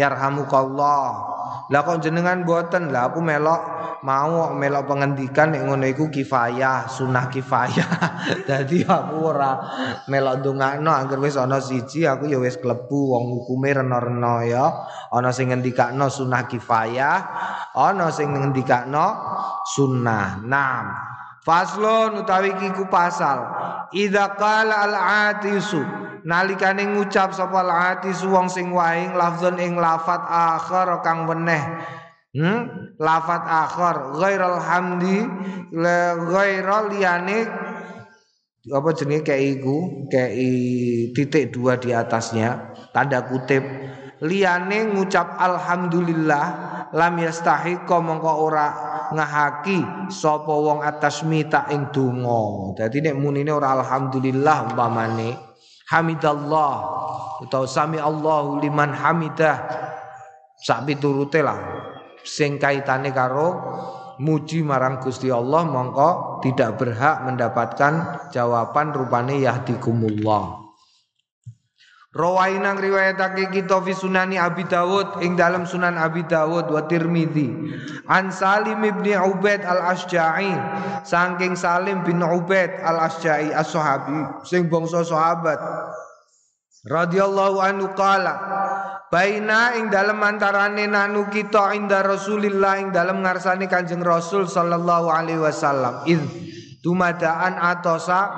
Yarhamukallah. 0.00 1.37
Lah 1.68 1.84
kok 1.84 2.00
jenengan 2.00 2.48
boten, 2.48 2.88
lah 2.88 3.12
aku 3.12 3.20
melok 3.20 3.60
mau 4.00 4.56
melok 4.56 4.88
pengendikan 4.88 5.52
nek 5.52 5.68
ngono 5.68 5.84
iku 5.84 6.08
kifayah, 6.08 6.88
sunah 6.88 7.28
kifayah. 7.28 7.90
Dadi 8.48 8.88
aku 8.88 9.16
ora 9.28 9.52
melok 10.08 10.40
ndongakno 10.40 10.88
anggere 10.88 11.28
wis 11.28 11.36
ana 11.36 11.60
siji 11.60 12.08
aku 12.08 12.24
ya 12.24 12.40
wis 12.40 12.56
klebu 12.56 13.12
wong 13.12 13.24
hukume 13.36 13.76
rena-rena 13.76 14.34
ya. 14.48 14.64
Ana 15.12 15.28
sing 15.28 15.52
ngendikakno 15.52 16.08
sunah 16.08 16.48
kifayah, 16.48 17.16
ana 17.76 18.08
sing 18.08 18.32
ngendikakno 18.32 19.06
sunnah. 19.68 20.40
Naam. 20.48 20.86
Faslun 21.44 22.24
utawi 22.24 22.56
kiku 22.56 22.88
pasal. 22.88 23.44
Idza 23.92 24.36
qala 24.40 24.88
al-atisu 24.88 26.07
nalikane 26.28 26.84
ngucap 26.84 27.32
sapa 27.32 27.64
al-atisu 27.64 28.28
wong 28.28 28.52
sing 28.52 28.68
waing 28.68 29.16
lafzon 29.16 29.56
ing 29.56 29.80
lafat 29.80 30.20
akhir 30.28 31.00
kang 31.00 31.24
weneh. 31.24 31.64
Hmm? 32.36 32.92
Lafat 33.00 33.48
akhir. 33.48 34.20
Ghairal 34.20 34.60
hamdi 34.60 35.24
ghairal 36.28 36.92
liyane 36.92 37.48
apa 38.68 38.88
jenenge 38.92 39.24
kayak 39.24 39.42
iku 39.56 39.76
kayak 40.12 40.32
titik 41.16 41.56
dua 41.56 41.80
di 41.80 41.96
atasnya 41.96 42.76
tanda 42.92 43.24
kutip 43.24 43.64
liyane 44.20 44.92
ngucap 44.92 45.40
alhamdulillah 45.40 46.46
lam 46.92 47.14
yastahiqa 47.16 47.96
mongko 48.04 48.32
ora 48.44 48.68
ngahaki 49.16 50.12
sapa 50.12 50.52
wong 50.52 50.84
atas 50.84 51.24
mita 51.24 51.64
ing 51.72 51.88
donga. 51.88 52.76
Dadi 52.76 53.00
nek 53.00 53.16
munine 53.16 53.48
ora 53.48 53.72
alhamdulillah 53.72 54.68
umpamane 54.68 55.47
hamidallah. 55.88 56.74
Utawa 57.42 57.66
sami 57.66 57.96
Allahu 57.96 58.60
liman 58.60 58.92
hamidah. 58.92 59.56
Sak 60.58 60.84
piturute 60.84 61.40
lah. 61.40 61.58
Sing 62.22 62.60
kaitane 62.60 63.14
karo 63.14 63.48
muji 64.20 64.60
marang 64.66 64.98
Gusti 65.00 65.30
Allah 65.32 65.64
mongko 65.64 66.42
tidak 66.44 66.76
berhak 66.76 67.24
mendapatkan 67.24 68.26
jawaban 68.34 68.90
rupane 68.90 69.38
yahdikumullah 69.46 70.67
Rawaina 72.08 72.72
riwayatake 72.72 73.52
kita 73.52 73.84
fi 73.84 73.92
sunani 73.92 74.40
Abi 74.40 74.64
Dawud 74.64 75.20
ing 75.20 75.36
dalam 75.36 75.68
Sunan 75.68 76.00
Abi 76.00 76.24
Dawud 76.24 76.72
wa 76.72 76.88
Tirmizi. 76.88 77.52
An 78.08 78.32
Salim 78.32 78.80
ibni 78.80 79.12
Ubaid 79.12 79.60
al-Asja'i 79.60 80.56
saking 81.04 81.52
Salim 81.52 82.00
bin 82.08 82.24
Ubaid 82.24 82.80
al-Asja'i 82.80 83.52
as-sahabi 83.52 84.40
sing 84.48 84.72
bangsa 84.72 85.04
sahabat. 85.04 85.60
Radhiyallahu 86.88 87.60
anhu 87.60 87.92
qala 87.92 88.34
Baina 89.08 89.72
ing 89.76 89.88
dalam 89.88 90.20
antarane 90.20 90.84
nanu 90.84 91.32
kita 91.32 91.72
inda 91.72 92.04
Rasulillah 92.04 92.76
ing 92.76 92.88
dalam 92.92 93.24
ngarsane 93.24 93.64
Kanjeng 93.64 94.04
Rasul 94.04 94.44
sallallahu 94.44 95.08
alaihi 95.08 95.40
wasallam. 95.40 96.04
Id 96.04 96.20
tumadaan 96.84 97.56
atosa 97.56 98.28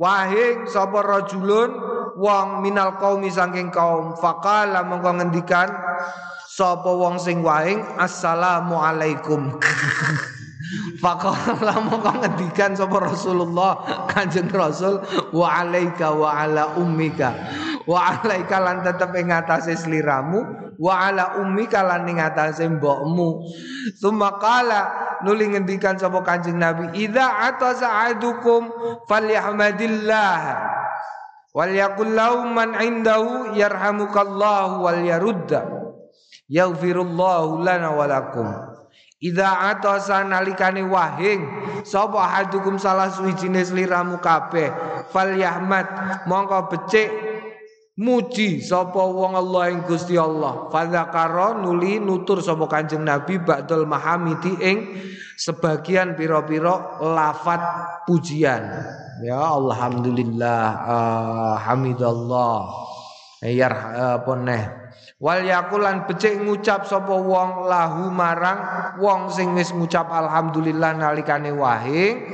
wahing 0.00 0.64
sapa 0.64 1.04
rajulun 1.04 1.76
wong 2.16 2.64
minal 2.64 2.96
qaumi 2.96 3.28
saking 3.28 3.68
kaum 3.68 4.16
faqala 4.16 4.80
mongko 4.80 5.20
ngendikan 5.20 5.68
sapa 6.48 6.88
wong 6.88 7.20
sing 7.20 7.44
waing 7.44 7.84
assalamu 8.00 8.80
alaikum. 8.80 9.52
Faqala 11.02 11.84
mongko 11.84 12.24
ngendikan 12.24 12.72
sapa 12.72 12.96
Rasulullah 13.12 14.04
Kanjeng 14.08 14.48
Rasul 14.48 15.04
wa 15.36 15.46
alaika 15.60 16.16
wa 16.16 16.32
ala 16.32 16.80
ummika. 16.80 17.36
Wa 17.84 18.20
alaika 18.20 18.56
lan 18.60 18.80
tetep 18.84 19.12
ing 19.16 19.32
atase 19.32 19.76
sliramu 19.76 20.72
wa 20.80 20.94
ala 21.08 21.40
ummika 21.42 21.84
lan 21.84 22.08
ing 22.08 22.20
atase 22.22 22.68
mbokmu. 22.68 23.44
Summa 23.98 24.36
qala 24.38 25.09
nuli 25.26 25.50
ngendikan 25.52 25.96
sapa 26.00 26.20
Kanjeng 26.24 26.56
Nabi 26.60 26.92
idza 26.96 27.50
atasa 27.50 28.10
adukum 28.12 28.68
falyahmadillah 29.06 30.70
Wal 31.50 31.74
lahum 31.74 32.54
man 32.54 32.78
indahu 32.78 33.58
yarhamukallahu 33.58 34.86
wal 34.86 35.02
yarudda 35.02 35.66
yaghfirullahu 36.46 37.58
lana 37.66 37.90
walakum. 37.90 38.46
Idza 39.20 39.68
atasa 39.74 40.24
nalikane 40.24 40.80
wahing 40.86 41.44
sapa 41.84 42.24
hadukum 42.24 42.80
salah 42.80 43.12
suwijine 43.12 43.60
sliramu 43.66 44.16
kabeh 44.16 44.72
falyahmad 45.12 45.84
mongko 46.24 46.72
becik 46.72 47.10
muji 48.00 48.64
sapa 48.64 49.04
wong 49.04 49.36
Allah 49.36 49.76
ing 49.76 49.84
Gusti 49.84 50.16
Allah 50.16 50.72
fadzakara 50.72 51.60
nuli 51.60 52.00
nutur 52.00 52.40
sapa 52.40 52.64
Kanjeng 52.64 53.04
Nabi 53.04 53.36
ba'dul 53.36 53.84
mahamidi 53.84 54.56
ing 54.56 54.78
sebagian 55.36 56.16
pira-pira 56.16 56.96
lafat 57.04 57.60
pujian 58.08 58.64
Ya 59.20 59.36
alhamdulillah 59.36 60.64
uh, 60.80 61.54
hamidallah. 61.60 62.72
Yar 63.44 63.74
apa 64.16 64.32
neh. 64.40 64.64
Wal 65.20 65.44
yakulan 65.44 66.08
becik 66.08 66.40
ngucap 66.40 66.88
sapa 66.88 67.12
wong 67.12 67.68
lahu 67.68 68.08
marang 68.08 68.96
wong 68.96 69.28
sing 69.28 69.52
wis 69.52 69.76
ngucap 69.76 70.08
alhamdulillah 70.08 70.96
nalikane 70.96 71.52
wahing 71.52 72.24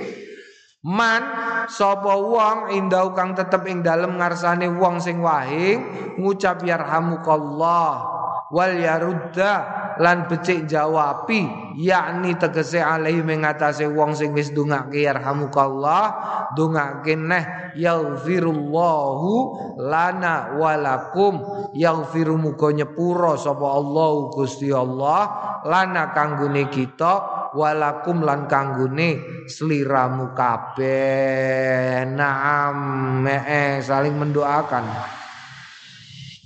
Man 0.87 1.23
sapa 1.67 2.15
wong 2.15 2.71
indau 2.71 3.11
kang 3.11 3.35
tetep 3.35 3.67
ing 3.67 3.83
dalem 3.83 4.23
ngarsane 4.23 4.71
wong 4.71 5.03
sing 5.03 5.19
wahing 5.19 5.83
ngucap 6.15 6.63
yarhamukallah 6.63 8.16
wal 8.53 8.75
yarudda 8.75 9.53
lan 9.99 10.29
becik 10.31 10.69
jawabi 10.69 11.49
yakni 11.77 12.37
tegese 12.37 12.79
alaihi 12.79 13.25
mengatasi 13.25 13.89
wong 13.91 14.15
sing 14.15 14.37
wis 14.37 14.53
ndongake 14.53 15.03
yarhamukallah 15.09 16.05
ndongake 16.53 17.17
neh 17.17 17.45
yaghfirullahu 17.77 19.33
lana 19.83 20.57
walakum 20.57 21.41
yaghfiru 21.75 22.37
muga 22.39 22.73
nyepuro 22.73 23.37
sapa 23.37 23.67
Allah 23.67 24.11
Gusti 24.33 24.71
Allah 24.73 25.23
lana 25.67 26.13
kanggone 26.15 26.69
kita 26.71 27.37
walakum 27.57 28.21
lan 28.21 28.45
kanggone 28.45 29.45
sliramu 29.49 30.37
kabeh. 30.37 32.05
Naam 32.05 33.25
eh 33.27 33.81
saling 33.81 34.13
mendoakan 34.17 34.85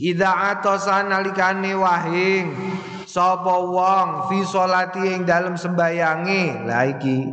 Ida 0.00 0.56
atosa 0.56 1.04
nalikane 1.04 1.76
wahing 1.76 2.56
sapa 3.04 3.52
wong 3.52 4.32
fi 4.32 4.40
salati 4.48 5.12
ing 5.12 5.28
dalem 5.28 5.60
sembayange. 5.60 6.64
Lah 6.64 6.88
iki 6.88 7.28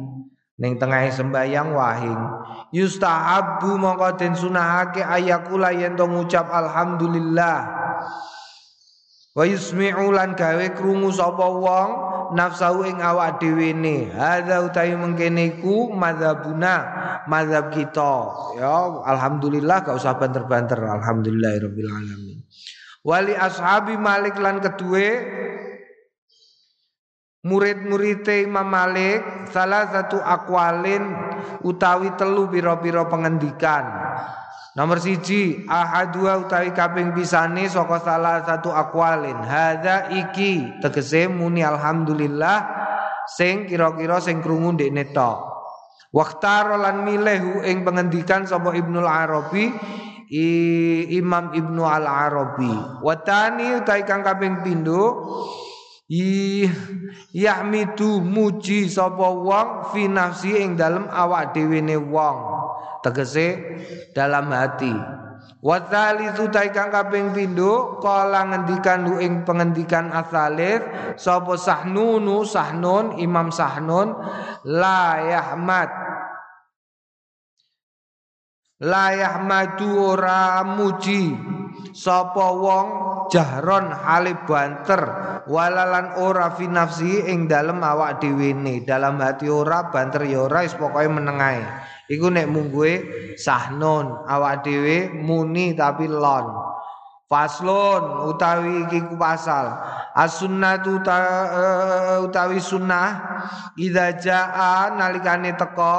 ning 0.59 0.75
tengah 0.75 1.07
sembayang 1.07 1.71
wahing. 1.71 2.21
Yustahabbu 2.75 3.79
mongko 3.79 4.19
den 4.19 4.35
sunahake 4.35 4.99
ayakula 4.99 5.71
yen 5.71 5.95
to 5.95 6.11
ngucap 6.11 6.51
alhamdulillah. 6.51 7.59
Wa 9.31 9.47
yusmi'u 9.47 10.11
lan 10.11 10.35
gawe 10.35 10.67
krungu 10.75 11.07
sapa 11.15 11.47
wong 11.47 11.89
nafsu 12.35 12.83
ing 12.83 12.99
awak 12.99 13.39
dhewe 13.39 13.71
ne. 13.71 14.11
Hadza 14.11 14.59
utawi 14.67 14.91
mengkene 14.99 15.55
iku 15.55 15.95
madzhabuna, 15.95 16.75
madzhab 17.31 17.71
kita. 17.71 18.15
Ya 18.59 18.75
alhamdulillah 19.07 19.87
gak 19.87 19.95
usah 19.95 20.19
banter-banter. 20.19 20.83
Alhamdulillahirabbil 20.83 21.87
alamin 21.87 22.36
wali 23.07 23.31
ashabi 23.31 23.95
Malik 23.95 24.35
lan 24.35 24.59
kedue 24.59 25.07
murid-muride 27.47 28.43
Imam 28.43 28.67
Malik 28.67 29.47
salah 29.55 29.87
satu 29.87 30.19
akwalin 30.19 31.15
utawi 31.63 32.11
telu 32.19 32.51
pira-pira 32.51 33.07
pengendikan. 33.07 33.87
Nomor 34.75 35.01
siji 35.01 35.65
ahadua 35.65 36.37
utawi 36.43 36.69
kaping 36.75 37.15
pisane 37.15 37.65
saka 37.71 37.97
salah 38.03 38.43
satu 38.43 38.69
akwalin. 38.69 39.39
Hadza 39.41 40.11
iki 40.11 40.77
tegese 40.83 41.31
muni 41.31 41.63
alhamdulillah 41.63 42.67
sing 43.25 43.65
kira-kira 43.65 44.19
sing 44.21 44.43
krungu 44.43 44.75
ndekne 44.75 45.15
tok. 45.15 45.55
Waktaro 46.13 46.77
lan 46.77 47.07
milehu 47.07 47.63
ing 47.63 47.81
pengendikan 47.87 48.45
sapa 48.45 48.75
Ibnul 48.75 49.07
Arabi 49.07 49.71
I, 50.27 50.47
Imam 51.15 51.55
Ibnu 51.55 51.83
Al 51.87 52.03
Arabi. 52.03 52.71
Watani 52.99 53.79
utai 53.79 54.03
kang 54.03 54.23
kaping 54.27 54.59
pindho 54.59 55.03
I 56.07 56.63
yahmidu 57.35 58.23
muji 58.23 58.87
sapa 58.87 59.27
wong 59.27 59.91
fi 59.91 60.07
nafsi 60.07 60.55
ing 60.63 60.79
dalem 60.79 61.11
awak 61.11 61.51
dhewe 61.51 61.83
ne 61.83 61.99
wong. 61.99 62.39
Tegese 63.03 63.59
dalam 64.15 64.47
hati. 64.55 64.95
Wa 65.59 65.83
tsalitsu 65.83 66.47
ta 66.47 66.63
kang 66.71 66.95
kaping 66.95 67.35
pindho 67.35 67.99
kala 67.99 68.47
ngendikan 68.47 69.19
ing 69.19 69.43
pengendikan 69.43 70.07
asalif 70.15 70.79
sapa 71.19 71.59
sahnunu 71.59 72.47
sahnun 72.47 73.19
Imam 73.19 73.51
Sahnun 73.51 74.15
la 74.63 75.19
yahmad 75.27 76.06
layah 78.81 79.41
madu 79.41 80.17
ora 80.17 80.61
muji. 80.65 81.55
Sapa 81.97 82.53
wong 82.53 82.87
jahron 83.33 83.89
hale 83.89 84.37
banter 84.45 85.01
walalan 85.49 86.13
ora 86.21 86.53
fi 86.53 86.69
nafsi 86.69 87.25
ing 87.25 87.49
dalem 87.49 87.81
awak 87.81 88.21
dhewe 88.21 88.53
dalam 88.85 89.17
hati 89.17 89.49
ora 89.49 89.89
banter 89.89 90.25
ya 90.29 90.45
ora 90.45 90.61
wis 90.61 90.77
pokoke 90.77 91.09
menengae 91.09 91.61
iku 92.09 92.29
nek 92.29 92.49
sahnun 93.37 94.25
awak 94.25 94.65
dhewe 94.65 95.09
muni 95.09 95.73
tapi 95.73 96.05
lon. 96.05 96.77
Faslon 97.27 98.31
utawi 98.31 98.87
iki 98.87 99.03
ku 99.03 99.19
pasal. 99.19 99.67
As-sunnatu 100.15 101.03
uh, 101.03 102.23
utawi 102.23 102.55
sunnah 102.55 103.19
idza 103.75 104.15
jaa 104.15 104.95
nalikane 104.95 105.51
teka 105.59 105.97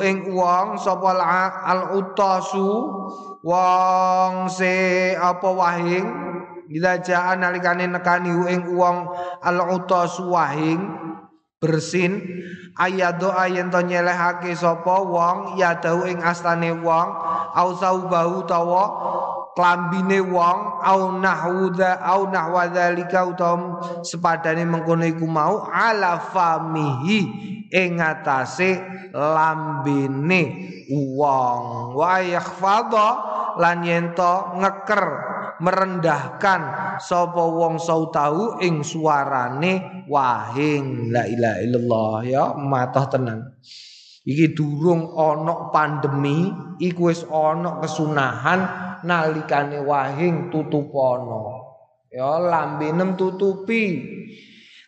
ing 0.00 0.32
wong 0.32 0.80
sapa 0.80 1.12
al 1.60 1.92
utasu 2.00 2.68
wong 3.44 4.48
se 4.48 5.12
apa 5.12 5.48
wahing? 5.52 6.08
Idza 6.72 7.04
jaa 7.04 7.36
nalikane 7.36 7.84
nekani 7.92 8.32
ing 8.48 8.72
wong 8.72 9.12
al 9.44 9.58
utasu 9.76 10.32
wahing? 10.32 10.80
Bersin. 11.60 12.24
Ayado 12.74 13.30
ayen 13.30 13.70
to 13.70 13.78
nyelehake 13.84 14.56
sapa 14.56 15.04
wong? 15.04 15.60
Yadau 15.60 16.08
ing 16.08 16.24
astane 16.24 16.72
wong. 16.80 17.08
Au 17.54 17.76
saubahu 17.76 18.48
tawa 18.48 18.84
klambine 19.54 20.18
wong 20.18 20.82
au 20.82 21.14
nahwudha 21.22 22.02
au 22.02 22.26
nahwadzalika 22.28 23.22
utam 23.24 23.78
sepadane 24.02 24.66
mengkono 24.66 25.06
iku 25.06 25.24
mau 25.30 25.70
ala 25.70 26.18
famihi 26.18 27.20
ing 27.70 28.02
atase 28.02 28.82
lambene 29.14 30.42
wong. 30.90 31.94
Wa 31.94 32.18
yakhfadha 32.18 33.08
lan 33.62 33.86
yento 33.86 34.58
ngeker 34.58 35.04
merendahkan 35.62 36.62
sapa 36.98 37.44
wong 37.46 37.78
sautahu 37.78 38.58
ing 38.58 38.82
suarane 38.82 40.04
wahing. 40.10 41.14
La 41.14 41.30
ilaha 41.30 41.58
illallah 41.62 42.14
ya 42.26 42.44
matah 42.58 43.06
tenan 43.06 43.54
iki 44.24 44.56
durung 44.56 45.12
ana 45.12 45.68
pandemi 45.68 46.48
iku 46.80 47.12
wis 47.12 47.28
ana 47.28 47.78
kesunahan 47.84 48.60
nalikane 49.04 49.84
wahing 49.84 50.48
tutupono. 50.48 51.60
Ya 52.08 52.40
lambinem 52.40 53.20
tutupi. 53.20 54.00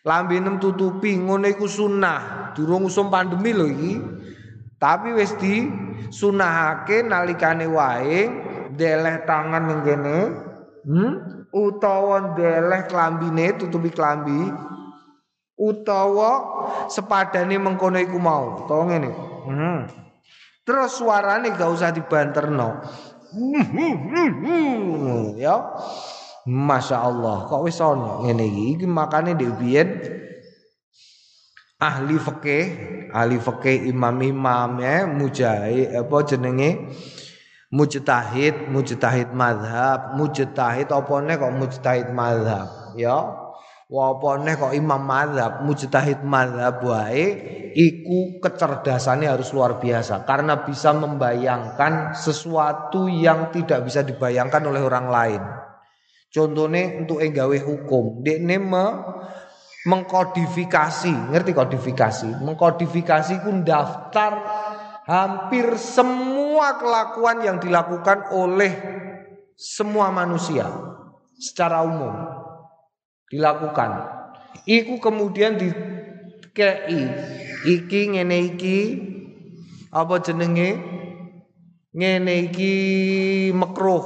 Lambinem 0.01 0.57
tutupi 0.57 1.15
ngono 1.21 1.45
iku 1.45 1.69
sunah. 1.69 2.51
Durung 2.57 2.89
usum 2.89 3.13
pandemi 3.13 3.53
lho 3.53 3.65
iki. 3.69 3.93
Tapi 4.81 5.13
wis 5.13 5.37
di 5.37 5.69
sunahake 6.09 7.05
nalikane 7.05 7.69
wae 7.69 8.29
deleh 8.77 9.25
tangan 9.25 9.63
ning 9.69 9.81
kene 9.85 10.17
hmm? 10.85 11.13
Utawa 11.49 12.37
deleh 12.37 12.85
klambine 12.85 13.57
tutupi 13.57 13.89
klambi 13.89 14.51
utawa 15.57 16.31
sepadane 16.85 17.57
mengkono 17.57 17.97
iku 17.97 18.21
mau. 18.21 18.61
Utawa 18.61 18.93
ngene 18.93 19.26
hmm. 19.47 19.79
Terus 20.67 20.99
suarane 20.99 21.55
gak 21.55 21.71
usah 21.71 21.95
dibanterno. 21.95 22.83
Ya. 25.39 25.55
Masya 26.47 27.03
Allah 27.03 27.43
kok 27.43 27.67
wis 27.67 27.75
ana 27.83 28.23
ngene 28.23 28.47
iki 28.47 28.79
iki 28.79 28.87
makane 28.87 29.35
dhek 29.35 29.51
biyen 29.59 29.99
ahli 31.75 32.15
fikih 32.15 32.65
ahli 33.11 33.35
fikih 33.35 33.91
imam-imam 33.91 34.79
ya 34.79 35.03
mujahid 35.11 35.91
apa 35.91 36.15
jenenge? 36.23 36.87
Mujtahid 37.67 38.71
mujtahid 38.71 39.35
madhab 39.35 40.15
mujtahid 40.15 40.87
apa 40.87 41.15
kok 41.19 41.51
mujtahid 41.51 42.15
madhab 42.15 42.95
ya 42.95 43.46
apa 43.87 44.43
ne 44.43 44.59
kok 44.59 44.75
imam 44.75 44.99
madhab 44.99 45.63
mujtahid 45.63 46.19
madhab 46.27 46.83
wae 46.83 47.23
iku 47.71 48.43
kecerdasannya 48.43 49.31
harus 49.31 49.55
luar 49.55 49.79
biasa. 49.79 50.27
Karena 50.27 50.59
bisa 50.67 50.91
membayangkan 50.91 52.11
sesuatu 52.11 53.07
yang 53.07 53.47
tidak 53.55 53.87
bisa 53.87 54.03
dibayangkan 54.03 54.59
oleh 54.67 54.83
orang 54.83 55.07
lain. 55.07 55.41
Contohnya 56.27 56.99
untuk 56.99 57.23
enggawe 57.23 57.57
hukum, 57.63 58.19
dekne 58.19 58.59
me 58.59 58.85
mengkodifikasi, 59.87 61.31
ngerti 61.31 61.55
kodifikasi? 61.55 62.43
Mengkodifikasi 62.43 63.39
ku 63.39 63.55
daftar 63.63 64.31
hampir 65.07 65.79
semua 65.79 66.75
kelakuan 66.75 67.39
yang 67.39 67.57
dilakukan 67.63 68.35
oleh 68.35 68.75
semua 69.55 70.11
manusia 70.11 70.67
secara 71.39 71.87
umum 71.87 72.36
dilakukan. 73.31 73.91
Iku 74.67 74.99
kemudian 74.99 75.55
di 75.59 75.69
KI 76.51 77.01
iki 77.69 78.17
ngene 78.17 78.37
iki 78.55 78.77
apa 79.93 80.19
jenenge 80.19 80.69
ngene 81.93 82.33
iki 82.51 82.73
makruh 83.53 84.05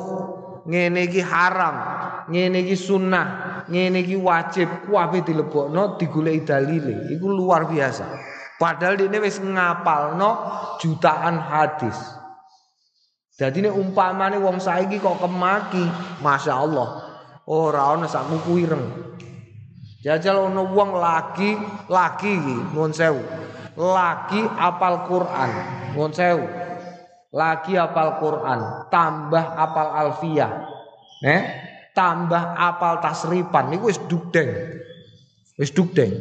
ngene 0.68 1.08
iki 1.08 1.22
haram 1.24 2.02
ngene 2.32 2.64
iki 2.64 2.76
sunnah, 2.80 3.28
ngene 3.68 4.08
iki 4.08 4.16
wajib, 4.16 4.88
kuwabe 4.88 5.20
dilebokno 5.26 6.00
digoleki 6.00 6.48
dalile. 6.48 7.12
Iku 7.12 7.28
luar 7.28 7.68
biasa. 7.68 8.08
Padahal 8.56 8.96
dene 8.96 9.20
wis 9.20 9.42
ngapalno 9.42 10.32
jutaan 10.80 11.42
hadis. 11.42 11.98
Jadi 13.36 13.66
ini 13.66 13.70
umpamane 13.74 14.38
wong 14.38 14.62
saiki 14.62 15.02
kok 15.02 15.18
kemaki, 15.18 15.82
masya 16.22 16.62
Allah, 16.62 16.88
ora 17.50 17.98
ana 17.98 18.06
sak 18.06 18.30
kuku 18.30 18.70
ireng. 18.70 19.11
Jajal 20.02 20.50
ono 20.50 20.66
wong 20.66 20.98
lagi 20.98 21.54
iki 21.54 22.34
nuwun 22.74 22.90
sewu. 22.90 23.22
Lagi 23.78 24.42
apal 24.42 25.06
Quran, 25.06 25.52
nuwun 25.94 26.12
sewu. 26.12 26.46
Lagi 27.32 27.78
apal 27.78 28.18
Quran, 28.18 28.92
tambah 28.92 29.46
apal 29.56 29.88
alfiyah. 29.94 30.52
Eh? 31.22 31.42
tambah 31.92 32.56
apal 32.56 33.04
tasripan 33.04 33.72
niku 33.72 33.92
wis 33.92 34.00
dugdeng. 34.08 34.52
Wis 35.60 35.72
dugdeng. 35.76 36.12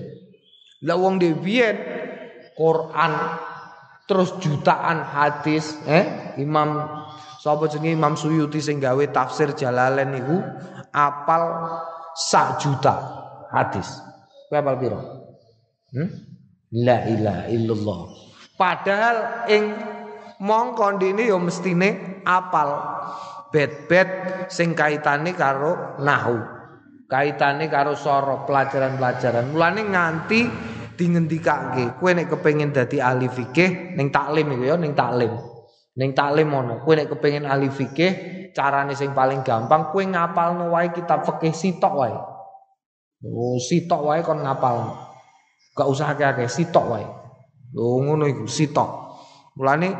Lah 0.84 0.96
wong 0.98 1.20
dhewe 1.20 1.66
Quran 2.56 3.12
terus 4.08 4.34
jutaan 4.42 5.06
hadis 5.06 5.78
eh 5.86 6.34
Imam 6.42 6.82
sapa 7.38 7.70
jenenge 7.70 7.94
Imam 7.94 8.18
Suyuti 8.18 8.58
sing 8.58 8.82
gawe 8.82 9.04
tafsir 9.14 9.54
Jalalain 9.54 10.10
niku 10.10 10.42
apal 10.90 11.70
sak 12.16 12.58
juta 12.58 13.19
hadis. 13.50 13.86
Kowe 14.50 14.58
apal 14.58 14.76
piro? 14.78 14.98
Hmm? 15.94 16.08
La 16.70 17.06
ilaha 17.06 17.44
illallah. 17.50 18.00
Padahal 18.54 19.16
ing 19.50 19.74
mongko 20.38 20.98
ndene 20.98 21.26
ya 21.26 21.38
mestine 21.38 22.22
apal 22.22 22.78
bet-bet 23.50 24.08
sing 24.50 24.72
kaitane 24.78 25.34
karo 25.34 25.98
nahu. 25.98 26.38
Kaitane 27.10 27.66
karo 27.66 27.98
soro 27.98 28.46
pelajaran-pelajaran. 28.46 29.50
Mulane 29.50 29.82
nganti 29.82 30.40
dingendikake, 30.94 31.98
kowe 31.98 32.12
nek 32.12 32.28
kepengin 32.30 32.70
dadi 32.70 33.00
ahli 33.00 33.26
fikih 33.26 33.96
ning 33.96 34.12
taklim 34.12 34.52
iku 34.54 34.64
ya 34.68 34.76
ning 34.76 34.94
taklim. 34.94 35.32
Ning 35.98 36.14
taklim 36.14 36.52
ono, 36.54 36.86
kowe 36.86 36.94
nek 36.94 37.10
kepengin 37.10 37.48
ahli 37.50 37.66
fikih, 37.72 38.12
carane 38.54 38.94
sing 38.94 39.10
paling 39.10 39.42
gampang 39.42 39.90
kowe 39.90 40.04
ngapalno 40.04 40.70
wae 40.70 40.94
kitab 40.94 41.26
fikih 41.26 41.50
sitok 41.50 41.94
wae. 41.98 42.14
Oh, 43.20 43.60
sitok 43.60 44.00
wae 44.08 44.20
kon 44.24 44.40
ngapal. 44.40 44.96
Gak 45.76 45.88
usah 45.88 46.16
akeh-akeh, 46.16 46.48
sitok 46.48 46.86
wae. 46.88 47.06
Lho 47.76 48.00
ngono 48.02 48.24
iku, 48.24 48.48
sitok. 48.48 48.88
Mulane 49.60 49.92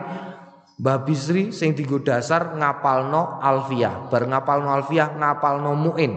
Mbah 0.81 1.05
Bisri 1.05 1.53
sing 1.53 1.77
digo 1.77 2.01
dasar 2.01 2.57
ngapalno 2.57 3.37
alfiah, 3.45 4.09
bar 4.09 4.25
ngapalno 4.25 4.73
alfiah 4.73 5.13
ngapalno 5.13 5.77
muin. 5.77 6.13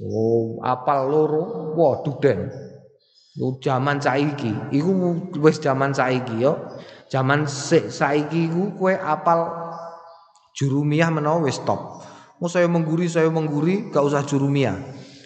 Oh, 0.00 0.56
apal 0.64 1.04
loro, 1.04 1.76
wah 1.76 2.00
duden. 2.00 2.48
Lu 3.36 3.60
zaman 3.60 4.00
saiki, 4.00 4.72
iku 4.72 4.90
wis 5.36 5.60
zaman 5.60 5.92
saiki 5.92 6.40
yo. 6.40 6.80
Zaman 7.12 7.44
saiki 7.44 8.48
iku 8.48 8.72
kowe 8.80 8.94
apal 8.96 9.52
jurumiyah 10.56 11.12
menawa 11.12 11.44
wis 11.44 11.60
top. 11.60 12.00
Mau 12.40 12.48
saya 12.48 12.64
mengguri, 12.64 13.04
saya 13.04 13.28
mengguri, 13.28 13.92
gak 13.92 14.00
usah 14.00 14.24
jurumiyah. 14.24 14.80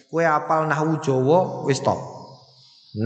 Kowe 0.08 0.24
apal 0.24 0.68
nahwu 0.68 0.98
Jawa 1.04 1.68
wis 1.68 1.84
top. 1.84 2.00
6. 2.96 3.04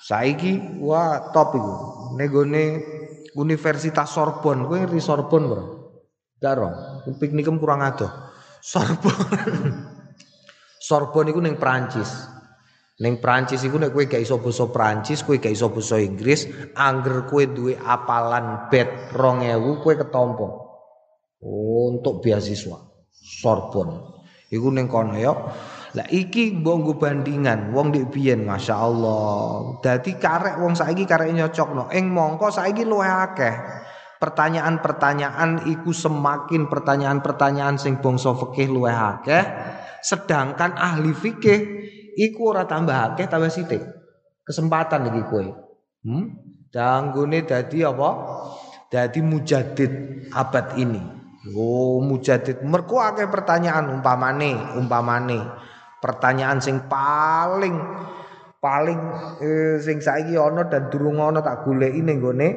Saiki 0.00 0.80
wah 0.80 1.30
top 1.30 1.54
iku. 1.54 1.74
Negone 2.16 2.64
Universitas 3.36 4.10
Sorbonne, 4.10 4.66
kowe 4.66 4.76
ngerti 4.80 4.98
Sorbonne 4.98 5.46
bro? 5.46 5.64
Gak 6.40 6.54
roh, 6.56 6.72
piknikem 7.20 7.60
kurang 7.60 7.84
adoh. 7.84 8.10
Sorbonne. 8.64 9.38
Sorbonne 10.88 11.30
iku 11.30 11.40
ning 11.44 11.60
Prancis. 11.60 12.10
Ning 13.00 13.20
Prancis 13.20 13.62
iku 13.62 13.78
nek 13.78 13.92
kowe 13.92 14.04
gak 14.08 14.24
iso 14.24 14.40
basa 14.40 14.66
Prancis, 14.72 15.22
kowe 15.22 15.36
gak 15.36 15.52
iso 15.52 15.70
basa 15.70 16.00
Inggris, 16.00 16.48
angger 16.74 17.28
kowe 17.28 17.44
duwe 17.44 17.76
apalan 17.78 18.72
bet 18.72 19.12
2000 19.14 19.84
kowe 19.84 19.94
ketompo. 19.94 20.70
untuk 21.40 22.20
beasiswa 22.20 22.76
Sorbonne. 23.40 24.20
Iku 24.52 24.68
ning 24.68 24.90
kono 24.90 25.16
ya. 25.16 25.32
Lah 25.90 26.06
iki 26.06 26.54
mbok 26.54 27.02
bandingan 27.02 27.74
wong 27.74 27.90
dik 27.90 28.14
biyen 28.14 28.46
masyaallah. 28.46 29.82
Dadi 29.82 30.14
karek 30.14 30.62
wong 30.62 30.78
saiki 30.78 31.02
karek 31.02 31.34
nyocokno. 31.34 31.90
Ing 31.90 32.14
mongko 32.14 32.46
saiki 32.54 32.86
luwih 32.86 33.10
akeh. 33.10 33.54
Pertanyaan-pertanyaan 34.22 35.66
iku 35.66 35.90
semakin 35.90 36.70
pertanyaan-pertanyaan 36.70 37.80
sing 37.80 38.04
bangsa 38.04 38.36
fikih 38.36 38.68
luwih 38.68 38.92
akeh, 38.92 39.42
sedangkan 40.04 40.76
ahli 40.76 41.16
fikih 41.16 41.58
iku 42.20 42.52
ora 42.52 42.68
tambah 42.68 42.94
akeh 42.94 43.26
tambah 43.26 43.48
sithik. 43.48 43.80
Kesempatan 44.44 45.08
iki 45.10 45.22
kowe. 45.24 45.44
Hmm? 46.04 46.36
Danggone 46.68 47.48
dadi 47.48 47.80
apa? 47.82 48.10
Dadi 48.92 49.24
mujadid 49.24 49.92
abad 50.36 50.76
ini. 50.76 51.00
Oh, 51.56 52.04
mujadid. 52.04 52.60
Merko 52.60 53.00
akeh 53.00 53.24
pertanyaan 53.24 53.88
umpamane, 53.88 54.76
umpamane 54.76 55.40
pertanyaan 56.00 56.58
sing 56.64 56.88
paling 56.88 57.76
paling 58.60 59.00
eh, 59.40 59.76
sing 59.80 60.04
saiki 60.04 60.36
ana 60.36 60.68
dan 60.68 60.92
durung 60.92 61.20
ana 61.20 61.40
tak 61.40 61.64
goleki 61.64 62.04
ning 62.04 62.20
gone 62.20 62.48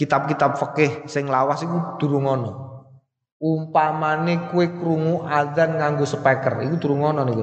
kitab-kitab 0.00 0.56
fikih 0.56 1.04
sing 1.04 1.28
lawas 1.28 1.60
iku 1.60 2.00
durung 2.00 2.24
ana. 2.24 2.52
Umpamane 3.40 4.52
kowe 4.52 4.64
krungu 4.68 5.24
azan 5.24 5.80
nganggo 5.80 6.04
speaker, 6.04 6.60
iku 6.64 6.76
durung 6.80 7.04
ana 7.04 7.24
ning. 7.24 7.36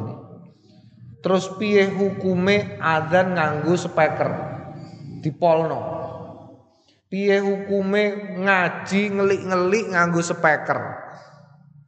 Terus 1.21 1.53
piye 1.57 1.89
hukume 1.89 2.77
azan 2.81 3.33
nganggo 3.37 3.73
speaker? 3.77 4.29
Dipolno. 5.21 5.97
Piye 7.09 7.41
hukume 7.41 8.37
ngaji 8.41 9.01
ngelik-ngelik 9.17 9.85
nganggo 9.93 10.21
speaker. 10.21 10.79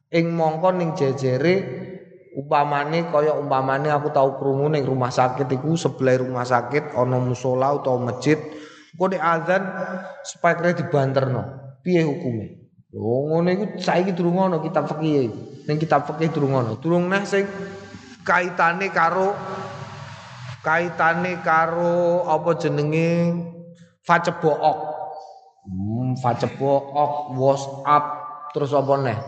Ing 0.10 0.34
mongko 0.34 0.70
ning 0.74 0.98
jejere 0.98 1.56
umpamane 2.38 3.10
kaya 3.10 3.34
umpamane 3.34 3.90
aku 3.90 4.14
tahu 4.14 4.38
krungu 4.38 4.70
ning 4.70 4.86
rumah 4.86 5.10
sakit 5.10 5.50
iku 5.50 5.74
sebelah 5.74 6.22
rumah 6.22 6.46
sakit 6.46 6.94
ana 6.94 7.18
musola 7.18 7.74
utawa 7.74 8.14
masjid 8.14 8.38
kok 9.00 9.08
nek 9.10 9.24
azan 9.24 9.64
speakere 10.28 10.76
dibanterno. 10.76 11.42
Piye 11.80 12.04
hukume? 12.04 12.60
Lho 12.92 13.32
ngono 13.32 13.50
iku 13.54 13.66
saiki 13.80 14.12
durung 14.12 14.42
ana 14.42 14.60
kitab 14.60 14.90
fikih. 14.92 15.32
Ning 15.70 15.78
kitab 15.80 16.10
fikih 16.10 16.34
durung 16.36 16.58
ana. 16.58 16.76
Durung 16.76 17.08
neh 17.08 17.24
sing 17.24 17.48
kaitane 18.28 18.92
karo 18.92 19.38
kaitane 20.66 21.40
karo 21.40 22.28
apa 22.28 22.60
jenenge 22.60 23.34
Facebook. 24.04 24.60
Hmm, 25.70 26.18
Facebook, 26.18 26.90
WhatsApp, 27.38 28.04
terus 28.58 28.74
apa 28.74 28.94
nih? 29.06 29.20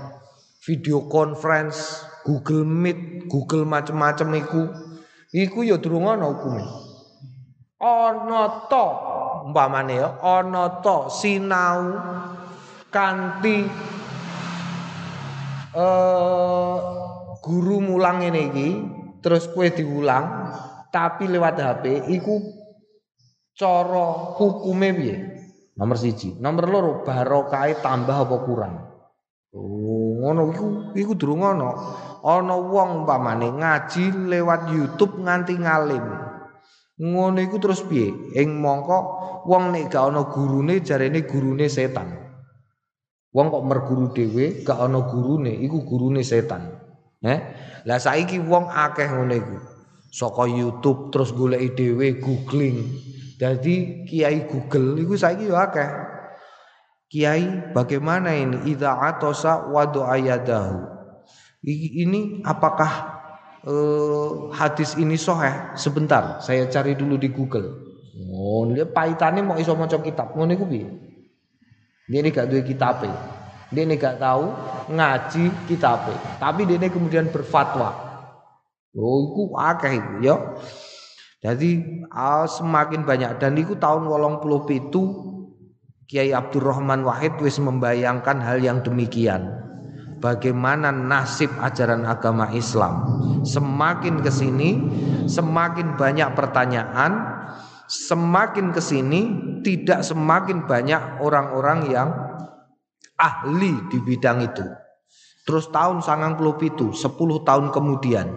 Video 0.66 1.06
conference, 1.06 2.02
Google 2.22 2.66
Meet, 2.66 3.28
Google 3.28 3.66
macem-macem 3.66 4.30
iku. 4.38 4.70
Iku 5.32 5.64
ya 5.64 5.80
durung 5.80 6.12
ana 6.12 6.28
hukume. 6.28 6.64
Ana 7.82 8.68
to 8.70 8.86
umpamane 9.50 9.96
ya, 9.98 10.20
ana 10.22 10.84
to 10.86 11.10
sinau 11.10 11.98
kanthi 12.92 13.66
eh 15.72 16.78
guru 17.42 17.80
mulang 17.80 18.22
ngene 18.22 18.42
iki, 18.52 18.70
terus 19.24 19.50
kue 19.50 19.72
diulang 19.72 20.52
tapi 20.92 21.26
lewat 21.32 21.58
HP 21.58 22.12
iku 22.12 22.38
cara 23.56 24.36
hukume 24.36 24.90
piye? 24.94 25.18
Nomor 25.80 25.98
siji. 25.98 26.38
Nomor 26.38 26.66
loro 26.68 26.92
barokah 27.08 27.72
tambah 27.80 28.14
apa 28.28 28.36
kurang? 28.44 28.76
Oh, 29.56 30.22
ngono 30.22 30.52
iku 30.52 30.68
iku 30.94 31.12
durung 31.16 31.48
ana. 31.48 31.72
Ana 32.22 32.54
wong 32.54 33.04
umpamane 33.04 33.50
ngaji 33.58 34.30
lewat 34.30 34.70
YouTube 34.70 35.22
nganti 35.22 35.58
ngalim. 35.58 36.06
Ngono 37.02 37.42
iku 37.42 37.58
terus 37.58 37.82
piye? 37.82 38.14
Ing 38.38 38.62
mongko 38.62 38.98
wong 39.50 39.74
nek 39.74 39.90
gak 39.90 40.14
ana 40.14 40.30
gurune 40.30 40.86
jarene 40.86 41.26
gurune 41.26 41.66
setan. 41.66 42.14
Wong 43.34 43.48
kok 43.50 43.66
merguru 43.66 44.14
dhewe 44.14 44.62
gak 44.62 44.78
ana 44.78 45.02
gurune 45.10 45.50
iku 45.66 45.82
gurune 45.82 46.22
setan. 46.22 46.70
Eh? 47.26 47.40
Lah 47.90 47.98
saiki 47.98 48.38
wong 48.38 48.70
akeh 48.70 49.10
ngono 49.10 49.34
iku. 49.34 49.58
Saka 50.14 50.46
YouTube 50.46 51.10
terus 51.10 51.34
goleki 51.34 51.74
dhewe 51.74 52.22
googling 52.22 53.10
jadi 53.42 54.06
kiai 54.06 54.46
Google 54.46 55.02
itu 55.02 55.18
saya 55.18 55.42
yo 55.42 55.58
akeh. 55.58 55.90
Kiai 57.10 57.74
bagaimana 57.74 58.30
ini 58.38 58.70
idza 58.70 58.94
atosa 59.02 59.66
wa 59.66 59.82
ayadahu. 59.90 61.01
Ini 61.62 62.42
apakah 62.42 63.22
uh, 63.70 64.50
hadis 64.50 64.98
ini 64.98 65.14
soheh? 65.14 65.78
Sebentar, 65.78 66.42
saya 66.42 66.66
cari 66.66 66.98
dulu 66.98 67.22
di 67.22 67.30
Google. 67.30 67.94
Oh, 68.34 68.66
dia 68.74 68.90
paitane 68.90 69.46
mau 69.46 69.62
iso 69.62 69.78
maca 69.78 70.02
kitab. 70.02 70.34
Ngono 70.34 70.58
iku 70.58 70.66
piye? 70.66 70.90
Dia 72.10 72.20
ini 72.26 72.34
gak 72.34 72.50
duwe 72.50 72.66
kitabe. 72.66 73.08
Dia 73.70 73.86
ini 73.86 73.96
gak 73.96 74.18
tahu 74.18 74.50
ngaji 74.90 75.70
kitabe. 75.70 76.18
Tapi 76.42 76.66
dia 76.66 76.82
ini 76.82 76.90
kemudian 76.90 77.30
berfatwa. 77.30 77.94
Oh, 78.98 79.30
iku 79.30 79.54
akeh 79.54 80.02
iku 80.02 80.14
ya. 80.26 80.36
Jadi 81.46 82.02
uh, 82.10 82.50
semakin 82.50 83.06
banyak 83.06 83.38
dan 83.38 83.54
itu 83.58 83.78
tahun 83.78 84.10
puluh 84.42 84.66
itu 84.70 85.02
Kiai 86.10 86.34
Abdurrahman 86.34 87.06
Wahid 87.08 87.38
wis 87.40 87.62
membayangkan 87.62 88.42
hal 88.42 88.60
yang 88.60 88.82
demikian. 88.82 89.61
Bagaimana 90.22 90.94
nasib 90.94 91.50
ajaran 91.58 92.06
agama 92.06 92.54
Islam 92.54 93.10
semakin 93.42 94.22
ke 94.22 94.30
sini 94.30 94.70
semakin 95.26 95.98
banyak 95.98 96.30
pertanyaan, 96.38 97.42
semakin 97.90 98.70
ke 98.70 98.82
sini 98.82 99.22
tidak 99.66 100.06
semakin 100.06 100.70
banyak 100.70 101.26
orang-orang 101.26 101.80
yang 101.90 102.10
ahli 103.18 103.74
di 103.90 103.98
bidang 103.98 104.46
itu. 104.46 104.66
Terus 105.42 105.74
tahun 105.74 106.06
sangang 106.06 106.38
puluh 106.38 106.54
itu, 106.62 106.94
10 106.94 107.18
tahun 107.42 107.74
kemudian, 107.74 108.30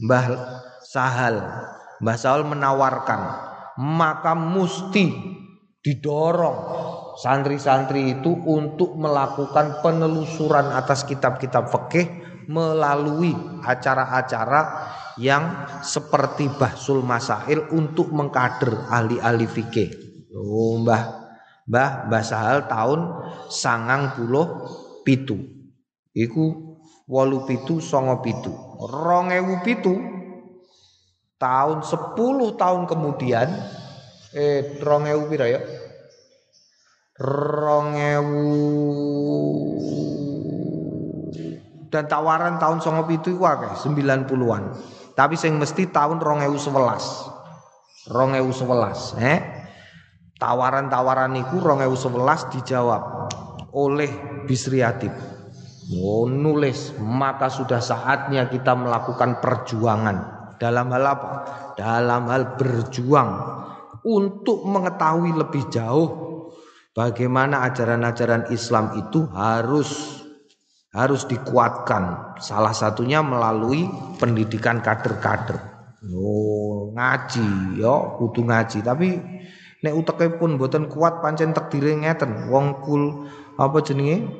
Mbah 0.00 0.26
Sahal 0.82 1.36
Mbah 2.02 2.16
Saul 2.18 2.42
menawarkan 2.44 3.20
maka 3.78 4.34
mesti 4.34 5.10
didorong 5.82 6.58
santri-santri 7.14 8.18
itu 8.20 8.30
untuk 8.44 8.98
melakukan 8.98 9.80
penelusuran 9.80 10.74
atas 10.74 11.06
kitab-kitab 11.06 11.70
fikih 11.70 12.06
melalui 12.50 13.32
acara-acara 13.64 14.90
yang 15.16 15.70
seperti 15.80 16.50
bahsul 16.58 17.00
masail 17.00 17.70
untuk 17.70 18.10
mengkader 18.10 18.90
ahli-ahli 18.90 19.46
fikih. 19.46 19.90
Oh, 20.34 20.82
Mbah 20.82 21.02
Mbah 21.70 22.10
Mbah 22.10 22.24
Sahal 22.26 22.66
tahun 22.66 23.00
sangang 23.48 24.18
puluh 24.18 24.46
pitu. 25.06 25.38
Iku 26.12 26.76
walu 27.06 27.46
pitu 27.46 27.78
songo 27.78 28.20
pitu. 28.20 28.50
Rongewu 28.84 29.62
pitu 29.62 30.14
tahun 31.38 31.84
10 31.84 32.16
tahun 32.56 32.82
kemudian 32.88 33.48
eh 34.32 34.80
rongewu 34.80 35.28
pira 35.28 35.46
ya 35.50 35.60
rongewu 37.14 38.58
dan 41.94 42.10
tawaran 42.10 42.58
tahun 42.58 42.82
songo 42.82 43.06
itu 43.06 43.38
akeh 43.38 43.86
90-an 43.86 44.62
tapi 45.14 45.38
sing 45.38 45.54
mesti 45.62 45.94
tahun 45.94 46.18
rongewu 46.18 46.58
sewelas. 46.58 47.30
Rongewu 48.10 48.50
sewelas 48.50 49.14
eh 49.16 49.40
tawaran-tawaran 50.42 51.38
rongewu 51.38 51.94
sewelas 51.94 52.50
dijawab 52.50 53.30
oleh 53.72 54.10
Bisri 54.44 54.82
Atib 54.82 55.14
oh, 55.94 56.26
nulis 56.26 56.98
maka 56.98 57.46
sudah 57.46 57.78
saatnya 57.78 58.50
kita 58.50 58.74
melakukan 58.74 59.38
perjuangan. 59.38 60.34
Dalam 60.58 60.86
hal 60.94 61.04
apa? 61.06 61.30
Dalam 61.78 62.30
hal 62.30 62.58
berjuang 62.58 63.30
untuk 64.04 64.66
mengetahui 64.68 65.32
lebih 65.34 65.66
jauh 65.72 66.23
bagaimana 66.94 67.66
ajaran-ajaran 67.68 68.48
Islam 68.54 68.96
itu 68.96 69.26
harus 69.34 70.22
harus 70.94 71.26
dikuatkan. 71.26 72.38
Salah 72.38 72.70
satunya 72.70 73.20
melalui 73.20 73.90
pendidikan 74.22 74.78
kader-kader. 74.78 75.58
Oh, 76.14 76.94
ngaji 76.94 77.82
yo 77.82 78.16
kudu 78.22 78.46
ngaji. 78.46 78.78
Tapi 78.86 79.08
nek 79.82 79.94
uteke 79.98 80.38
pun 80.38 80.54
mboten 80.54 80.86
kuat 80.86 81.18
pancen 81.18 81.50
takdire 81.50 81.98
ngeten. 81.98 82.46
Wong 82.48 82.80
kul 82.86 83.26
apa 83.58 83.82
jenenge? 83.82 84.30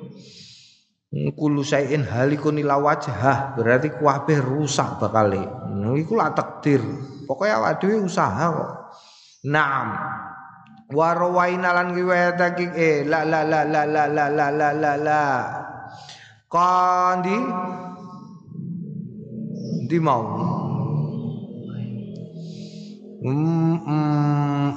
Kulu 1.15 1.63
sayin 1.63 2.03
halikun 2.03 2.59
ila 2.59 2.75
wajhah 2.83 3.55
berarti 3.55 3.95
kabeh 4.03 4.39
rusak 4.43 4.99
bakal 4.99 5.31
nah, 5.31 5.95
iku 5.95 6.19
lah 6.19 6.35
takdir. 6.35 6.83
Pokoknya 7.23 7.63
awak 7.63 7.79
dhewe 7.79 8.03
usaha 8.03 8.51
kok. 8.51 8.73
Naam 9.47 9.89
wa 10.93 11.09
rawaina 11.17 11.73
lan 11.73 11.97
riwayatake 11.97 12.77
eh 12.77 13.09
la 13.09 13.25
la 13.25 13.41
la 13.47 13.65
la 13.65 13.83
la 13.89 14.05
la 14.11 14.27
la 14.29 14.47
la 14.53 14.69
la 14.73 14.93
la. 15.01 15.23
Kandi 16.51 17.37
di 19.89 19.99
mau? 20.03 20.25
Mm, 23.25 23.77
mm, 23.89 24.71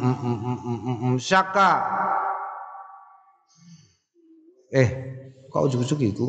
mm, 1.04 1.16
syaka. 1.20 1.72
Eh 4.72 5.08
Kok 5.48 5.64
ujug-ujug 5.64 6.02
iku? 6.04 6.28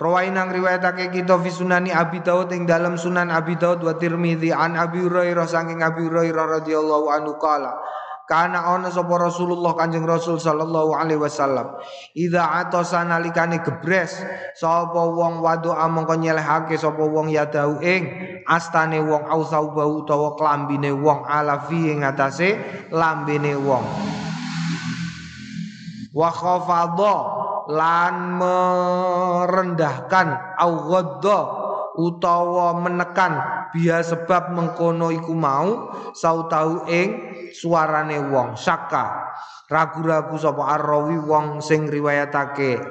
Rawainang 0.00 0.48
riwayatake 0.48 1.12
kita 1.12 1.36
fi 1.44 1.52
sunani 1.52 1.92
Abi 1.92 2.24
Daud 2.24 2.48
ing 2.56 2.64
dalam 2.64 2.96
sunan 2.96 3.28
Abi 3.28 3.60
Daud 3.60 3.84
wa 3.84 3.92
Tirmidzi 4.00 4.48
an 4.48 4.72
Abi 4.72 5.04
Hurairah 5.04 5.44
saking 5.44 5.84
Abi 5.84 6.08
Hurairah 6.08 6.64
radhiyallahu 6.64 7.12
anhu 7.12 7.36
kala 7.36 7.76
Kana 8.24 8.62
ana 8.62 8.86
sapa 8.94 9.18
Rasulullah 9.18 9.74
Kanjeng 9.74 10.06
Rasul 10.06 10.38
sallallahu 10.38 10.94
alaihi 10.94 11.18
wasallam 11.18 11.74
idza 12.14 12.46
atasa 12.62 13.02
nalikane 13.02 13.58
gebres 13.58 14.22
sapa 14.54 15.02
wong 15.02 15.42
wadu 15.42 15.74
mongko 15.74 16.14
nyelehake 16.14 16.78
sapa 16.78 17.02
wong 17.02 17.26
yadau 17.34 17.82
ing 17.82 18.06
astane 18.46 19.02
wong 19.02 19.26
ausau 19.26 19.74
bau 19.74 20.06
utawa 20.06 20.38
klambine 20.38 20.94
wong 20.94 21.26
ala 21.26 21.58
fi 21.66 21.90
ing 21.90 22.06
atase 22.06 22.54
lambene 22.94 23.58
wong. 23.58 23.82
Wa 26.14 26.30
khafadha 26.30 27.14
lan 27.68 28.40
merendahkan 28.40 30.28
au 30.56 30.88
utawa 32.00 32.72
menekan. 32.80 33.60
Biya 33.70 34.02
sebab 34.02 34.50
mengkono 34.50 35.14
iku 35.14 35.30
mau 35.30 35.94
sautahu 36.10 36.90
ing 36.90 37.08
suarane 37.54 38.18
wong 38.30 38.58
saka 38.58 39.30
ragu-ragu 39.70 40.34
sapa 40.34 40.74
arrawi 40.74 41.14
wong 41.22 41.62
sing 41.62 41.86
riwayatake 41.86 42.82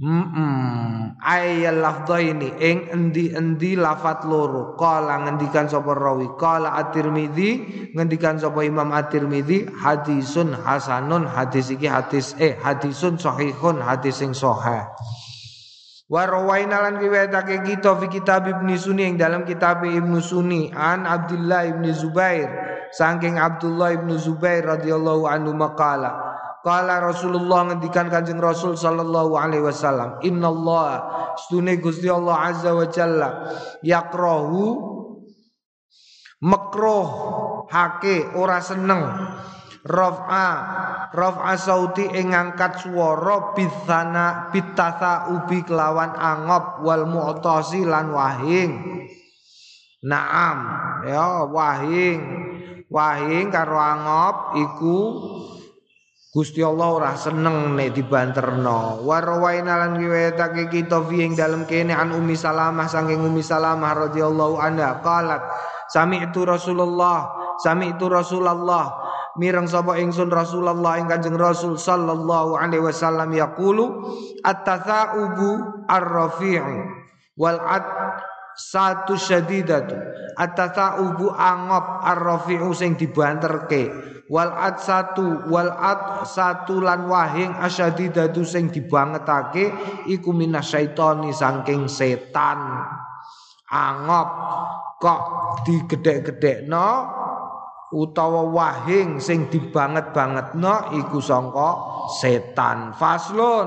Hmm, 0.00 1.12
ayal 1.20 1.84
lafdhaini 1.84 2.56
ing 2.56 2.88
endi-endi 2.88 3.76
lafat 3.76 4.24
loro. 4.24 4.72
Qala 4.72 5.28
ngendikan 5.28 5.68
sapa 5.68 5.92
rawi, 5.92 6.40
qala 6.40 6.72
at-Tirmizi 6.80 7.68
ngendikan 7.92 8.40
sapa 8.40 8.64
Imam 8.64 8.96
at-Tirmizi 8.96 9.68
hadisun 9.68 10.56
hasanun 10.56 11.28
hadis 11.28 11.68
iki 11.68 11.84
hadis 11.84 12.32
eh 12.40 12.56
hadisun 12.56 13.20
sahihun 13.20 13.84
hadis 13.84 14.24
sing 14.24 14.32
sahih. 14.32 14.88
Wa 16.08 16.24
rawaina 16.24 16.80
lan 16.80 16.96
kita 16.96 17.92
fi 18.00 18.06
kitab 18.08 18.48
Ibnu 18.48 18.72
Sunni 18.80 19.04
ing 19.04 19.20
dalam 19.20 19.44
kitab 19.44 19.84
Ibnu 19.84 20.16
Sunni 20.24 20.72
an 20.72 21.04
Abdullah 21.04 21.68
Ibnu 21.76 21.92
Zubair 21.92 22.48
saking 22.90 23.36
Abdullah 23.36 23.94
Ibnu 24.00 24.16
Zubair 24.16 24.64
radhiyallahu 24.64 25.28
anhu 25.28 25.54
maqala 25.54 26.30
Kala 26.60 27.00
Rasulullah 27.00 27.72
ngendikan 27.72 28.12
Kanjeng 28.12 28.36
Rasul 28.36 28.76
sallallahu 28.76 29.32
alaihi 29.32 29.64
wasallam, 29.64 30.20
"Innallaha 30.20 31.32
stune 31.40 31.80
Gusti 31.80 32.12
Allah 32.12 32.52
azza 32.52 32.76
wa 32.76 32.84
jalla 32.84 33.48
yakrahu 33.80 34.76
makruh 36.44 37.08
hake 37.72 38.36
ora 38.36 38.60
seneng 38.60 39.00
raf'a 39.84 40.48
raf'a 41.16 41.52
sauti 41.56 42.04
ing 42.12 42.32
ngangkat 42.36 42.84
swara 42.84 43.56
bitsana 43.56 44.52
bitasa 44.52 45.32
ubi 45.32 45.64
kelawan 45.64 46.12
angop 46.12 46.84
wal 46.84 47.08
mu'tasi 47.08 47.88
lan 47.88 48.12
wahing. 48.12 48.72
Naam 50.04 50.58
ya 51.08 51.44
wahing. 51.48 52.20
Wahing 52.90 53.54
karo 53.54 53.78
angop 53.78 54.58
iku 54.58 54.98
Gusti 56.30 56.62
Allah 56.62 56.94
ora 56.94 57.12
seneng 57.18 57.74
nek 57.74 57.90
dibanterno. 57.90 59.02
Warwaina 59.02 59.82
lan 59.82 59.98
riwayatake 59.98 60.70
kita 60.70 61.02
fi 61.10 61.26
ing 61.26 61.34
dalem 61.34 61.66
kene 61.66 61.90
an 61.90 62.14
Ummi 62.14 62.38
Salamah 62.38 62.86
saking 62.86 63.18
Ummi 63.18 63.42
Salamah 63.42 64.06
radhiyallahu 64.06 64.62
anha 64.62 65.02
qalat 65.02 65.42
sami'tu 65.90 66.46
Rasulullah 66.46 67.34
sami'tu 67.58 68.06
Rasulullah 68.06 68.94
mireng 69.42 69.66
sapa 69.66 69.98
ingsun 69.98 70.30
Rasulullah 70.30 71.02
ing 71.02 71.10
Kanjeng 71.10 71.34
Rasul 71.34 71.74
sallallahu 71.74 72.54
alaihi 72.54 72.86
wasallam 72.86 73.34
yaqulu 73.34 74.06
at-tasaubu 74.46 75.82
ar-rafi'u 75.90 76.78
wal 77.34 77.58
at 77.58 77.82
satu 78.60 79.16
syadidatu 79.16 79.96
at-tasaubu 80.36 81.32
angop 81.32 82.04
ar-rafi'u 82.04 82.68
sing 82.76 83.00
dibanterke. 83.00 84.12
Wal 84.30 84.52
ad 84.52 84.78
satu 84.78 85.50
wal 85.50 85.74
ad 85.74 86.22
satu 86.22 86.78
lan 86.78 87.10
wahing 87.10 87.50
asyadidatu 87.50 88.46
sing 88.46 88.70
dibangetake 88.70 89.74
iku 90.06 90.30
minasyaitoni 90.30 91.34
saking 91.34 91.90
setan. 91.90 92.60
Angop. 93.72 94.28
Kok 95.00 95.20
digedhek-gedhekno 95.64 96.88
utawa 97.90 98.46
wahing 98.46 99.18
sing 99.18 99.50
dibanget-bangetno 99.50 100.94
iku 100.94 101.18
sangka 101.18 101.70
setan. 102.22 102.94
Faslun 102.94 103.66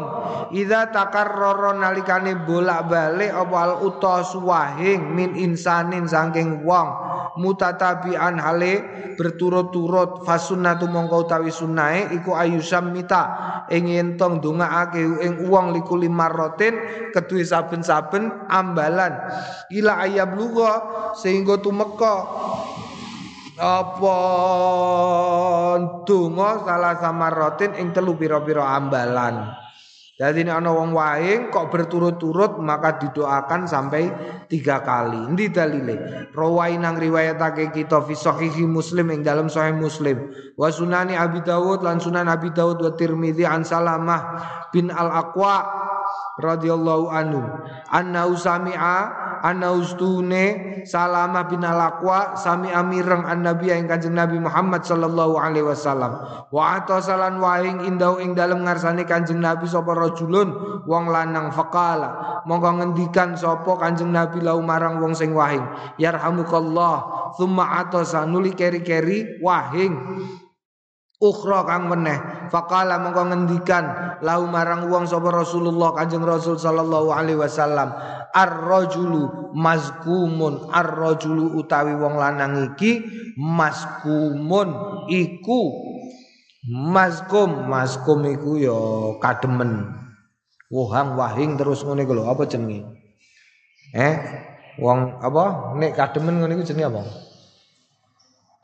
idza 0.56 0.88
takarrara 0.96 1.76
nalikane 1.76 2.40
bolak-balik 2.48 3.36
apa 3.36 3.58
al 3.60 3.74
utas 3.84 4.32
wahing 4.40 5.12
min 5.12 5.36
insanin 5.36 6.08
saking 6.08 6.64
wong 6.64 6.88
mutatabian 7.36 8.40
hale 8.40 8.84
berturut-turut. 9.20 10.24
Fasunnatu 10.24 10.88
mongko 10.88 11.28
utawi 11.28 11.52
sunnahe 11.52 12.16
iku 12.16 12.32
ayusam 12.40 12.96
mita 12.96 13.24
ing 13.68 13.92
entong 13.92 14.40
ndongaake 14.40 15.04
ing 15.20 15.52
wong 15.52 15.76
likuli 15.76 16.08
marrotin 16.08 16.80
kedue 17.12 17.44
saben-saben 17.44 18.48
ambalan. 18.48 19.20
Ila 19.68 20.00
ayab 20.08 20.40
luga 20.40 20.72
sehingga 21.20 21.60
tumeka 21.60 22.16
apa 23.58 24.18
donga 26.06 26.52
salah 26.66 26.96
samarotin 26.98 27.78
ing 27.78 27.94
telu 27.94 28.18
pira-pira 28.18 28.66
ambalan 28.74 29.64
jadi 30.14 30.46
ini 30.46 30.54
ana 30.54 30.70
wong 30.70 30.94
wahing 30.94 31.50
kok 31.50 31.74
berturut-turut 31.74 32.62
maka 32.62 33.02
didoakan 33.02 33.66
sampai 33.66 34.14
tiga 34.46 34.86
kali. 34.86 35.34
Ini 35.34 35.50
dalile. 35.50 35.96
Rawai 36.30 36.78
nang 36.78 37.02
riwayatake 37.02 37.74
kita 37.74 38.06
fi 38.06 38.14
Muslim 38.62 39.10
ing 39.10 39.26
dalam 39.26 39.50
sahih 39.50 39.74
Muslim. 39.74 40.30
Wa 40.54 40.70
sunani 40.70 41.18
Abi 41.18 41.42
Dawud 41.42 41.82
lan 41.82 41.98
sunan 41.98 42.30
Abi 42.30 42.54
Dawud 42.54 42.78
wa 42.86 42.94
Tirmidzi 42.94 43.42
an 43.42 43.66
Salamah 43.66 44.38
bin 44.70 44.94
Al-Aqwa 44.94 45.66
radhiyallahu 46.38 47.10
anhu. 47.10 47.42
Anna 47.90 48.30
usami'a 48.30 49.23
anna 49.44 49.76
ustune 49.76 50.72
Salamah 50.84 51.48
bin 51.48 51.64
Al-Aqwa 51.64 52.36
sami 52.36 52.72
amireng 52.72 53.24
an 53.28 53.44
Nabi 53.44 53.72
ing 53.72 53.88
Kanjeng 53.88 54.16
Nabi 54.16 54.40
Muhammad 54.40 54.84
sallallahu 54.84 55.40
alaihi 55.40 55.64
wasallam. 55.64 56.16
Wa 56.52 56.80
atasalan 56.80 57.40
wahing 57.40 57.88
indau 57.88 58.20
ing 58.20 58.36
dalem 58.36 58.64
ngarsane 58.64 59.04
Kanjeng 59.08 59.40
Nabi 59.40 59.68
sapa 59.68 59.96
rajulun 59.96 60.84
wong 60.88 61.06
lanang 61.12 61.52
faqala 61.52 62.44
monggo 62.48 62.84
ngendikan 62.84 63.36
sapa 63.36 63.80
Kanjeng 63.80 64.12
Nabi 64.12 64.44
lau 64.44 64.60
marang 64.60 65.00
wong 65.00 65.16
sing 65.16 65.32
wahing 65.32 65.64
yarhamukallah 66.00 67.32
thumma 67.40 67.84
atasa 67.84 68.28
nuli 68.28 68.52
keri-keri 68.56 69.40
wahing 69.40 69.94
ukhra 71.24 71.64
kang 71.64 71.88
meneh. 71.88 72.50
Faqala 72.52 73.00
mongko 73.00 73.32
ngendikan 73.32 74.18
lau 74.20 74.44
marang 74.48 74.92
wong 74.92 75.08
sapa 75.08 75.32
Rasulullah 75.32 75.96
Kanjeng 75.96 76.28
Rasul 76.28 76.60
sallallahu 76.60 77.10
alaihi 77.16 77.40
wasallam 77.40 77.96
ar-rajulu 78.36 79.54
mazkumun. 79.56 80.68
Ar-rajulu 80.70 81.60
utawi 81.60 81.96
wong 81.96 82.20
lanang 82.20 82.74
iki 82.74 83.04
mazkumun. 83.40 84.70
Iku 85.08 85.62
mazkum. 86.68 87.72
Mazkum 87.72 88.28
iku 88.28 88.52
ya 88.60 88.80
kademen. 89.24 90.04
Wohang 90.74 91.14
wahing 91.14 91.54
terus 91.56 91.86
ngene 91.86 92.10
lho 92.10 92.26
apa 92.26 92.50
jenenge? 92.50 92.82
Eh 93.94 94.16
wong 94.82 95.22
apa? 95.22 95.78
Nek 95.78 95.94
kademen 95.94 96.42
ngene 96.42 96.58
iku 96.58 96.66
jenenge 96.66 96.90
apa? 96.90 97.04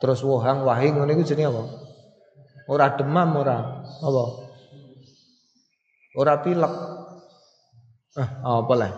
Terus 0.02 0.26
wohang 0.26 0.66
wahing 0.66 0.98
ngene 0.98 1.14
iku 1.14 1.22
jenenge 1.22 1.54
apa 1.54 1.79
Ora 2.70 2.94
demam 2.94 3.34
ora. 3.34 3.82
Apa? 3.98 4.24
Ora 6.14 6.38
pilek. 6.38 6.74
Eh, 8.14 8.28
apa 8.46 8.74
lah? 8.78 8.92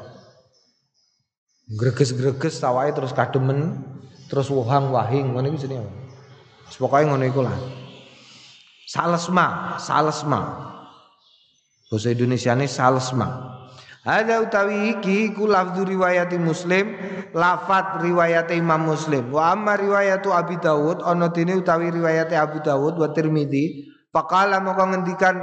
Greges-greges 1.72 2.60
sawai 2.60 2.92
terus 2.92 3.16
kademen, 3.16 3.80
terus 4.28 4.52
wuhang 4.52 4.92
wahing, 4.92 5.32
ngono 5.32 5.48
iku 5.48 5.58
jenenge? 5.64 5.88
Pokoke 6.76 7.04
ngono 7.04 7.24
iku 7.24 7.44
lah. 7.44 7.56
Salesma, 8.88 9.76
salesma. 9.80 10.40
Bahasa 11.88 12.12
Indonesia 12.12 12.52
ini 12.56 12.68
salesma. 12.68 13.51
Ada 14.02 14.42
utawi 14.42 14.98
iki 14.98 15.30
ku 15.30 15.46
lafdhu 15.46 15.86
riwayati 15.86 16.34
Muslim, 16.34 16.90
lafat 17.38 18.02
riwayat 18.02 18.50
Imam 18.50 18.90
Muslim. 18.90 19.30
Wa 19.30 19.54
amma 19.54 19.78
riwayatu 19.78 20.34
Abi 20.34 20.58
Dawud 20.58 21.06
ana 21.06 21.30
dene 21.30 21.54
utawi 21.54 21.86
riwayat 21.94 22.34
Abu 22.34 22.58
Dawud 22.58 22.98
wa 22.98 23.14
Tirmizi, 23.14 23.86
faqala 24.10 24.58
moko 24.58 24.90
ngendikan 24.90 25.38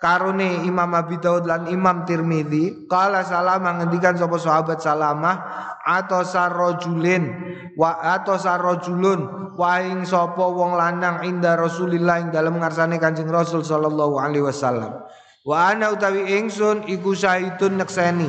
karone 0.00 0.64
Imam 0.64 0.88
Abi 0.96 1.20
Dawud 1.20 1.44
lan 1.44 1.68
Imam 1.68 2.08
Tirmizi, 2.08 2.88
qala 2.88 3.28
salama 3.28 3.76
ngendikan 3.76 4.16
sapa 4.16 4.40
sahabat 4.40 4.80
Salamah 4.80 5.36
atau 5.84 6.24
sarojulin 6.24 7.28
wa 7.76 7.92
atau 7.92 8.40
sarojulun 8.40 9.52
wahing 9.60 10.08
sapa 10.08 10.48
wong 10.48 10.80
lanang 10.80 11.28
inda 11.28 11.60
Rasulillah 11.60 12.24
ing 12.24 12.32
dalem 12.32 12.56
ngarsane 12.56 12.96
Kanjeng 12.96 13.28
Rasul 13.28 13.60
sallallahu 13.60 14.16
alaihi 14.16 14.48
wasallam. 14.48 15.04
Wa 15.48 15.72
ana 15.72 15.96
utawi 15.96 16.28
ingsun 16.36 16.84
iku 16.92 17.16
syahidun 17.16 17.80
nekseni. 17.80 18.28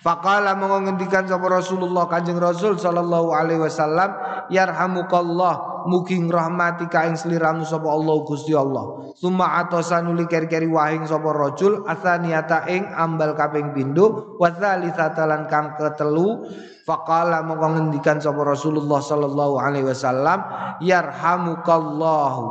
Faqala 0.00 0.56
monggo 0.56 0.88
ngendikan 0.88 1.28
sapa 1.28 1.44
Rasulullah 1.52 2.08
Kanjeng 2.08 2.40
Rasul 2.40 2.80
sallallahu 2.80 3.36
alaihi 3.36 3.60
wasallam, 3.60 4.16
yarhamukallah 4.48 5.75
mugi 5.86 6.18
rahmati 6.18 6.90
ka 6.90 7.06
ing 7.06 7.14
sliramu 7.14 7.62
sapa 7.62 7.86
Allah 7.86 8.16
Gusti 8.26 8.52
Allah. 8.52 9.14
Summa 9.16 9.62
atosan 9.62 10.10
uli 10.10 10.26
keri-keri 10.26 10.68
wahing 10.68 11.06
sapa 11.06 11.32
rajul 11.32 11.86
asaniyata 11.86 12.66
ing 12.68 12.90
ambal 12.92 13.32
kaping 13.38 13.72
pindho 13.72 14.36
wa 14.36 14.50
dzalitsata 14.50 15.24
lan 15.24 15.46
kang 15.46 15.78
ketelu. 15.78 16.46
Faqala 16.86 17.42
mongko 17.42 17.66
ngendikan 17.74 18.22
sapa 18.22 18.46
Rasulullah 18.46 19.02
sallallahu 19.02 19.58
alaihi 19.58 19.90
wasallam 19.90 20.38
yarhamukallahu. 20.78 22.42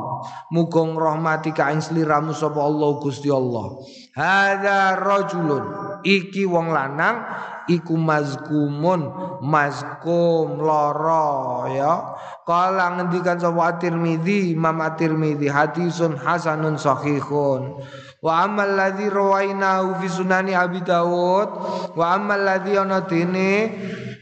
Muga 0.52 0.84
rahmati 0.84 1.56
ka 1.56 1.72
ing 1.72 1.80
sliramu 1.80 2.36
sapa 2.36 2.60
Allah 2.60 3.00
Gusti 3.00 3.32
Allah. 3.32 3.80
Hadza 4.12 5.00
rajulun. 5.00 5.64
Iki 6.04 6.44
wong 6.46 6.70
lanang 6.76 7.24
iku 7.68 7.98
mazkumun 7.98 9.10
mazkum 9.42 10.60
loro 10.60 11.66
ya. 11.72 12.16
Kala 12.46 12.94
ngendikan 12.94 13.42
sapa 13.42 13.74
at-Tirmidzi 13.74 14.54
Imam 14.54 14.78
at-Tirmidzi 14.86 15.50
hadisun 15.50 16.14
hasanun 16.14 16.78
sahihun. 16.78 17.82
Wa 18.22 18.46
amal 18.46 18.74
ladzi 18.78 19.10
rawainahu 19.10 19.98
fi 20.02 20.08
sunani 20.10 20.54
Abi 20.54 20.82
Dawud 20.82 21.50
wa 21.94 22.06
amal 22.14 22.42
ladzi 22.42 22.74
ana 22.74 23.06
dene 23.06 23.70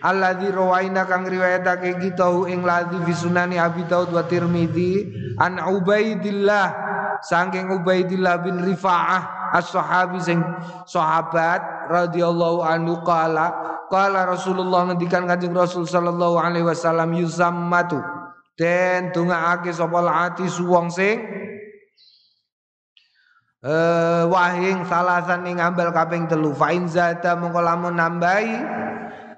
alladzi 0.04 0.52
rawaina 0.52 1.08
kang 1.08 1.24
riwayatake 1.24 2.00
kita 2.00 2.28
ing 2.52 2.68
ladzi 2.68 3.00
fi 3.08 3.14
sunani 3.16 3.56
Abi 3.60 3.88
Dawud 3.88 4.12
wa 4.12 4.24
Tirmidzi 4.28 5.08
an 5.40 5.60
Ubaidillah 5.60 6.68
saking 7.24 7.72
Ubaidillah 7.72 8.44
bin 8.44 8.60
Rifa'ah 8.60 9.43
as-sahabi 9.54 10.18
sing 10.18 10.42
sahabat 10.90 11.62
radhiyallahu 11.94 12.66
anhu 12.66 13.06
qala 13.06 13.54
qala 13.94 14.26
Rasulullah 14.26 14.90
ngendikan 14.90 15.30
Kanjeng 15.30 15.54
Rasul 15.54 15.86
sallallahu 15.86 16.42
alaihi 16.42 16.66
wasallam 16.66 17.14
yusammatu 17.14 18.02
den 18.58 19.14
dongaake 19.14 19.70
sapa 19.70 20.02
ati 20.02 20.50
suwong 20.50 20.90
sing 20.90 21.22
eh 23.64 24.24
wahing 24.28 24.84
salasan 24.90 25.48
ing 25.48 25.62
ambal 25.62 25.94
kaping 25.96 26.28
telu. 26.28 26.52
Fa 26.52 26.74
in 26.76 26.90
zata 26.90 27.38
mongko 27.40 27.62
lamun 27.64 27.96
nambahi. 27.96 28.82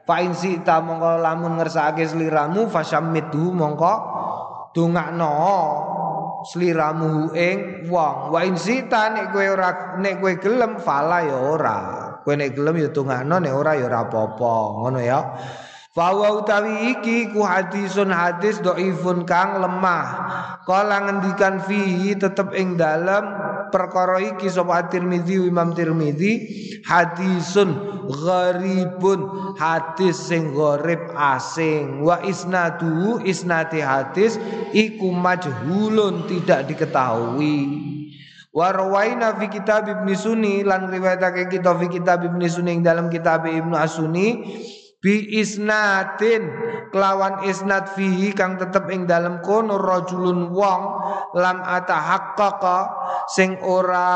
Fa 0.06 0.22
in 0.22 0.34
sita 0.34 0.82
mongko 0.82 1.22
lamun 1.22 1.62
ngersakake 1.62 2.10
sliramu 2.10 2.66
fasyammitu 2.70 3.54
mongko 3.54 3.94
dongakno 4.74 5.34
sliramu 6.46 7.34
ing 7.34 7.90
wong. 7.90 8.30
Wa 8.30 8.40
in 8.46 8.56
sita 8.56 9.10
nek 9.12 9.34
kowe 9.34 9.46
ora 9.46 9.98
nek 9.98 10.22
kowe 10.22 10.34
gelem 10.38 10.78
fala 10.78 11.26
ya 11.26 11.38
ora. 11.38 11.78
Kowe 12.22 12.34
nek 12.38 12.54
gelem 12.54 12.78
ya 12.80 12.90
tungakno 12.94 13.42
nek 13.42 13.54
ora 13.54 13.72
ya 13.76 13.86
ora 13.90 14.00
apa-apa. 14.06 14.54
Ngono 14.82 15.00
ya. 15.02 15.20
Fawa 15.96 16.44
utawi 16.44 16.92
iki 16.92 17.32
ku 17.32 17.40
hadisun 17.48 18.12
hadis 18.12 18.60
doifun 18.60 19.24
kang 19.24 19.64
lemah. 19.64 20.08
Kala 20.68 21.08
ngendikan 21.08 21.64
fihi 21.64 22.20
tetep 22.20 22.52
ing 22.52 22.76
dalem 22.76 23.24
perkara 23.74 24.22
iki 24.22 24.50
sapa 24.50 24.86
Tirmizi 24.90 25.40
Imam 25.40 25.72
Tirmizi 25.72 26.32
hadisun 26.86 27.74
gharibun 28.10 29.54
hadis 29.58 30.18
sing 30.18 30.54
gharib 30.54 31.02
asing. 31.16 32.06
Wa 32.06 32.22
isnadu 32.26 33.22
isnati 33.26 33.82
hadis 33.82 34.38
iku 34.76 35.10
majhulun 35.10 36.30
tidak 36.30 36.70
diketahui. 36.70 37.58
Warwaina 38.56 39.36
fi 39.36 39.52
kitab 39.52 39.84
Ibnu 39.84 40.16
Sunni 40.16 40.64
lan 40.64 40.88
riwayatake 40.88 41.52
kita 41.52 41.76
fi 41.76 41.92
kitab 41.92 42.24
Ibnu 42.24 42.48
Sunni 42.48 42.80
dalam 42.80 43.12
kitab 43.12 43.44
Ibnu 43.44 43.76
Asuni 43.76 44.48
bi 45.06 45.38
isnatin 45.38 46.50
kelawan 46.90 47.46
isnad 47.46 47.94
fihi 47.94 48.34
kang 48.34 48.58
tetep 48.58 48.90
ing 48.90 49.06
dalam 49.06 49.38
kono 49.46 49.78
rajulun 49.78 50.50
wong 50.50 50.82
lam 51.38 51.62
atahaqqaqa 51.62 52.78
sing 53.30 53.54
ora 53.62 54.10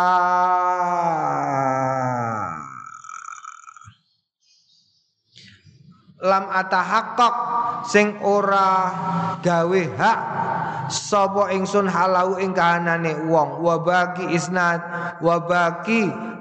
lam 6.20 6.52
atahaqqaq 6.52 7.36
sing 7.88 8.20
ora 8.20 8.92
gawe 9.40 9.82
hak 9.96 10.20
sapa 10.92 11.54
ingsun 11.54 11.88
halau 11.88 12.36
ing 12.42 12.52
kahanane 12.52 13.30
wong. 13.30 13.64
Wa 13.64 13.80
baki 13.80 14.34
isnad 14.36 14.82
wa 15.24 15.38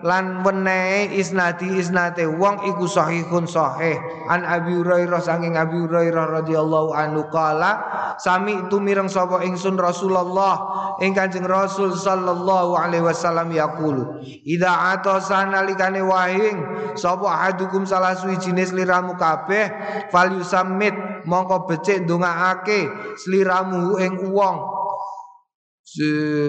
lan 0.02 0.46
wenehe 0.46 1.14
isnadi 1.14 1.78
isnate 1.78 2.26
wong 2.26 2.62
iku 2.66 2.86
sahihun 2.86 3.46
sahih. 3.46 3.98
An 4.30 4.42
Abi 4.46 4.78
Hurairah 4.78 5.20
saking 5.22 5.54
Abi 5.54 5.78
Hurairah 5.84 6.42
radhiyallahu 6.42 6.90
anhu 6.94 7.26
qala 7.30 7.70
sami 8.18 8.66
itu 8.66 8.76
mireng 8.82 9.06
sapa 9.06 9.46
ingsun 9.46 9.78
Rasulullah. 9.78 10.54
Ing 10.98 11.14
Kanjeng 11.14 11.46
Rasul 11.46 11.94
sallallahu 11.94 12.74
alaihi 12.74 13.06
wasallam 13.06 13.54
yaqulu 13.54 14.18
idza 14.42 14.98
atasa 14.98 15.46
nalikane 15.46 16.02
wahing 16.02 16.58
sapa 16.98 17.46
hadukum 17.46 17.86
salah 17.86 18.18
suwijine 18.18 18.66
sliramu 18.66 19.14
kabeh 19.14 19.70
fal 20.10 20.34
yusammit 20.34 21.22
mongko 21.22 21.70
becik 21.70 22.02
ndongaake 22.02 22.90
sliramu 23.14 23.94
ing 24.02 24.34
wong 24.34 24.58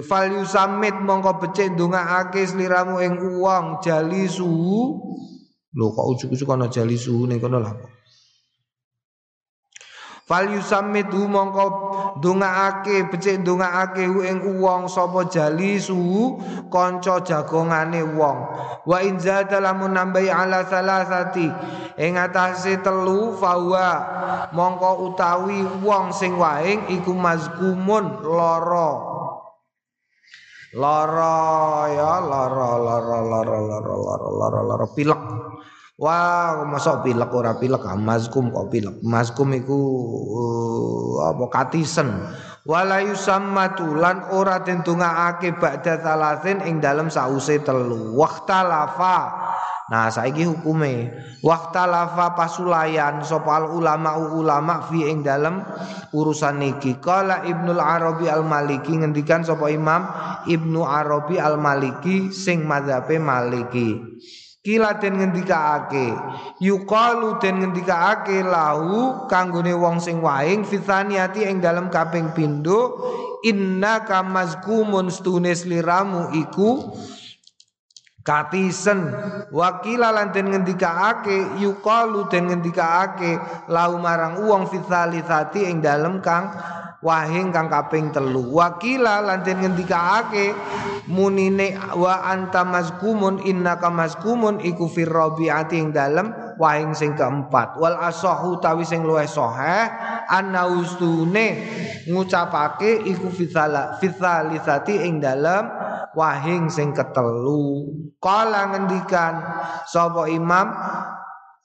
fal 0.10 0.28
yusammit 0.34 0.98
mongko 0.98 1.38
becik 1.46 1.78
ndongaake 1.78 2.50
sliramu 2.50 2.98
ing 3.06 3.14
wong 3.38 3.78
jali 3.86 4.26
suhu. 4.26 4.98
Lho 5.70 5.94
kok 5.94 6.06
ujug-ujug 6.10 6.50
ana 6.50 6.66
jali 6.66 6.98
suhu 6.98 7.30
ning 7.30 7.38
kono 7.38 7.62
Fal 10.30 10.46
yusammitu 10.54 11.26
mongko 11.26 11.66
ndongaake 12.22 13.10
becik 13.10 13.42
ndongaake 13.42 14.06
ing 14.30 14.62
wong 14.62 14.86
sapa 14.86 15.26
jali 15.26 15.82
suhu 15.82 16.38
kanca 16.70 17.18
jagongane 17.26 18.06
wong. 18.14 18.38
Wa 18.86 19.02
in 19.02 19.18
zada 19.18 19.58
lamun 19.58 19.98
nambahi 19.98 20.30
ala 20.30 20.70
salasati 20.70 21.50
ing 21.98 22.14
atase 22.22 22.78
telu 22.86 23.34
fawa 23.42 23.90
mongko 24.54 25.10
utawi 25.10 25.66
wong 25.82 26.14
sing 26.14 26.38
waing 26.38 26.86
iku 26.94 27.10
mazkumun 27.18 28.22
lara. 28.22 28.90
Lara 30.78 31.42
ya 31.90 32.14
lara 32.22 32.70
lara 32.78 33.20
lara 33.26 33.58
lara 33.66 33.94
lara 33.98 34.30
lara 34.38 34.62
lara 34.62 34.88
pilek 34.94 35.22
Wah, 36.00 36.64
masuk 36.64 37.04
pilek 37.04 37.28
ora 37.36 37.60
pilek, 37.60 37.84
ah, 37.84 38.00
mazkum 38.00 38.56
kok 38.56 38.72
pilek. 38.72 39.04
Mazkum 39.04 39.52
iku 39.52 39.80
uh, 40.32 41.28
apa 41.28 41.46
katisen. 41.52 42.08
Wala 42.64 43.04
yusammatu 43.04 44.00
lan 44.00 44.32
ora 44.32 44.64
den 44.64 44.80
dongakake 44.80 45.60
ba'da 45.60 46.00
salasin 46.00 46.64
ing 46.64 46.80
dalem 46.80 47.12
sause 47.12 47.60
telu. 47.68 48.16
Waqtalafa. 48.16 49.18
Nah, 49.90 50.08
saiki 50.08 50.46
hukume 50.48 51.12
waqtalafa 51.44 52.38
pasulayan 52.38 53.26
sapa 53.26 53.68
ulama 53.68 54.22
ulama 54.22 54.86
fi 54.88 55.04
ing 55.04 55.26
dalem 55.26 55.66
urusan 56.16 56.64
niki. 56.64 57.02
Qala 57.04 57.44
Ibnul 57.44 57.82
Arabi 57.82 58.32
Al-Maliki 58.32 58.96
ngendikan 59.04 59.44
sapa 59.44 59.68
Imam 59.68 60.08
Ibnu 60.48 60.86
Arabi 60.86 61.42
Al-Maliki 61.42 62.32
sing 62.32 62.64
mazhabe 62.64 63.20
Maliki. 63.20 64.00
Kila 64.70 65.02
den 65.02 65.18
ngendikaake 65.18 66.14
yuqalu 66.62 67.42
den 67.42 67.58
ngendikaake 67.58 68.46
lahu 68.46 69.26
kanggone 69.26 69.74
wong 69.74 69.98
sing 69.98 70.22
waing 70.22 70.62
fitaniati 70.62 71.42
ing 71.42 71.58
dalam 71.58 71.90
kaping 71.90 72.30
pindho 72.38 73.02
inna 73.42 74.06
kamazkumun 74.06 75.10
stunes 75.10 75.66
liramu 75.66 76.30
iku 76.38 76.94
katisen 78.22 79.10
wakila 79.50 80.14
lan 80.14 80.30
den 80.38 80.54
ngendikaake 80.54 81.58
yuqalu 81.58 82.30
den 82.30 82.54
ngendikaake 82.54 83.42
lahu 83.74 83.98
marang 83.98 84.38
wong 84.46 84.70
fitalisati 84.70 85.66
ing 85.66 85.82
dalam 85.82 86.22
kang 86.22 86.54
wahing 87.00 87.56
kang 87.56 87.72
kaping 87.72 88.12
telu. 88.12 88.52
Wakila 88.52 89.24
lan 89.24 89.44
den 89.44 89.64
ngendikaake 89.64 90.52
munine 91.08 91.80
wa 91.96 92.28
anta 92.28 92.68
mazkumun 92.68 93.44
innaka 93.44 93.88
mazkumun 93.88 94.60
iku 94.60 94.92
fir 94.92 95.08
rabiati 95.08 95.80
ing 95.80 95.96
dalem 95.96 96.32
wahing 96.60 96.92
sing 96.92 97.16
keempat. 97.16 97.80
Wal 97.80 97.96
asahu 97.96 98.60
tawi 98.60 98.84
sing 98.84 99.08
luwih 99.08 99.28
sahih 99.28 99.88
anna 100.28 100.68
ustune 100.68 101.66
ngucapake 102.06 103.08
iku 103.08 103.32
fithala 103.32 103.98
fithalisati 103.98 105.08
ing 105.08 105.24
dalem 105.24 105.72
wahing 106.14 106.68
sing 106.68 106.92
ketelu. 106.92 107.96
Kala 108.20 108.76
ngendikan 108.76 109.40
sapa 109.88 110.28
imam 110.28 110.68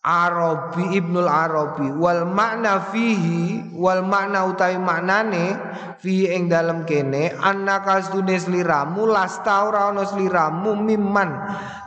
Arabi 0.05 1.01
Ibnul 1.01 1.25
Arabi. 1.25 1.89
Wal 1.89 2.29
makna 2.29 2.93
fihi 2.93 3.73
wal 3.73 4.05
makna 4.05 4.45
utawi 4.45 4.77
maknane 4.77 5.57
fi 5.99 6.29
ing 6.29 6.53
dalam 6.53 6.85
kene 6.85 7.33
annaka 7.41 8.05
sedune 8.05 8.37
sliramu 8.39 9.09
lasta 9.09 9.65
ora 9.65 9.89
ana 9.91 10.05
sliramu 10.05 10.77
mimman 10.77 11.33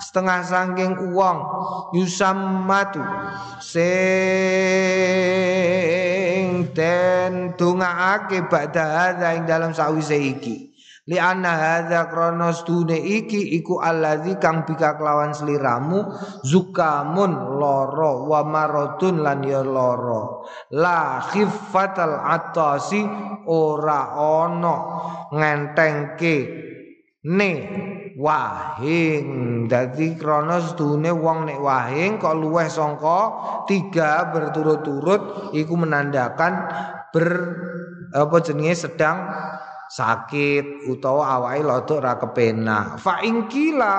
setengah 0.02 0.42
sangking 0.44 1.14
uang 1.14 1.40
yusammatu 1.94 3.06
sing 3.62 3.88
den 6.74 7.54
dongaake 7.56 8.50
badha 8.50 9.16
ing 9.38 9.46
dalam 9.48 9.72
sawise 9.78 10.18
iki 10.20 10.67
li 11.08 11.16
anna 11.16 11.56
hadza 11.56 12.12
kronos 12.12 12.68
dune 12.68 13.00
iki 13.00 13.56
iku 13.56 13.80
allazi 13.80 14.36
kang 14.36 14.68
bika 14.68 15.00
kelawan 15.00 15.32
sliramu 15.32 16.04
zukamun 16.44 17.56
loro 17.56 18.28
wa 18.28 18.44
maradun 18.44 19.24
lan 19.24 19.40
ya 19.48 19.64
loro. 19.64 20.44
La 20.76 21.24
khiffatal 21.24 22.12
atasi 22.28 23.08
ora 23.48 24.20
ana 24.20 24.76
ngentengke 25.32 26.36
ne 27.32 27.52
wahing. 28.20 29.28
Dadi 29.72 30.20
krana 30.20 30.60
sedune 30.60 31.16
wong 31.16 31.48
nek 31.48 31.60
wahing 31.64 32.12
kok 32.20 32.36
luweh 32.36 32.68
sangka 32.68 33.20
tiga 33.64 34.28
berturut-turut 34.36 35.56
iku 35.56 35.74
menandakan 35.80 36.54
ber 37.16 37.28
apa 38.12 38.36
jenenge 38.44 38.76
sedang 38.76 39.18
sakit 39.88 40.88
utawa 40.92 41.40
awake 41.40 41.64
lodok 41.64 41.98
ora 42.04 42.14
kepenak 42.20 43.00
fa 43.00 43.24
ingkila 43.24 43.96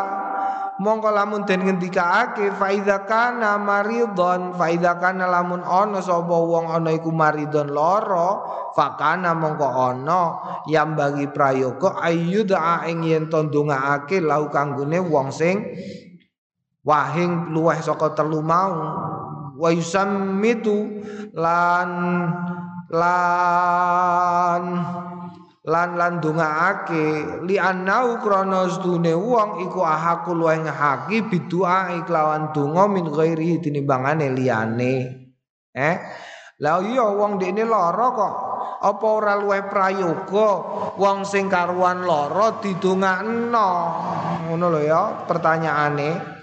mongko 0.78 1.10
lamun 1.10 1.42
den 1.48 1.64
ngendikaake 1.66 2.54
fa 2.54 2.70
idza 2.70 3.08
kana 3.08 3.58
maridon 3.58 4.54
fa 4.54 4.70
idza 4.70 5.00
kana 5.00 5.26
lamun 5.26 5.64
ana 5.64 5.98
sapa 5.98 6.36
wong 6.38 6.70
ana 6.70 6.94
iku 6.94 7.10
maridon 7.10 7.72
lara 7.72 8.28
fa 8.76 8.94
kana 8.94 9.34
mongko 9.34 9.68
ana 9.68 10.22
yang 10.70 10.94
bagi 10.94 11.26
prayoga 11.32 11.98
ayyudha 11.98 12.86
ing 12.86 13.02
yen 13.02 13.26
to 13.26 13.42
ndongaake 13.48 14.22
lau 14.22 14.46
kanggone 14.52 15.02
wong 15.02 15.32
sing 15.34 15.64
wahing 16.88 17.52
luweh 17.52 17.76
saka 17.84 18.16
telu 18.16 18.40
mau. 18.40 18.72
Wa 19.58 19.68
yusammitu 19.74 21.02
lan 21.36 21.90
lan 22.88 24.62
lan 25.68 26.00
lan 26.00 26.16
dongaake 26.24 27.44
li 27.44 27.60
annau 27.60 28.16
krana 28.24 28.64
sedune 28.72 29.12
wong 29.12 29.68
iku 29.68 29.84
ahaku 29.84 30.32
luwih 30.32 30.64
ngehaki 30.64 31.28
bidua 31.28 31.92
iklawan 32.00 32.56
donga 32.56 32.88
min 32.88 33.12
ghairi 33.12 33.60
tinimbangane 33.60 34.32
liyane. 34.32 34.94
Eh? 35.76 35.96
Lah 36.58 36.80
iya 36.82 37.06
wong 37.06 37.36
dekne 37.36 37.68
lara 37.68 38.08
kok. 38.16 38.34
Apa 38.78 39.06
ora 39.06 39.36
luwih 39.36 39.68
prayoga? 39.68 40.50
Wong 40.96 41.28
sing 41.28 41.52
karuan 41.52 42.02
lara 42.02 42.58
didongakno. 42.64 43.70
Ngono 44.48 44.66
lho 44.72 44.80
ya 44.80 45.02
pertanyaane 45.28 46.37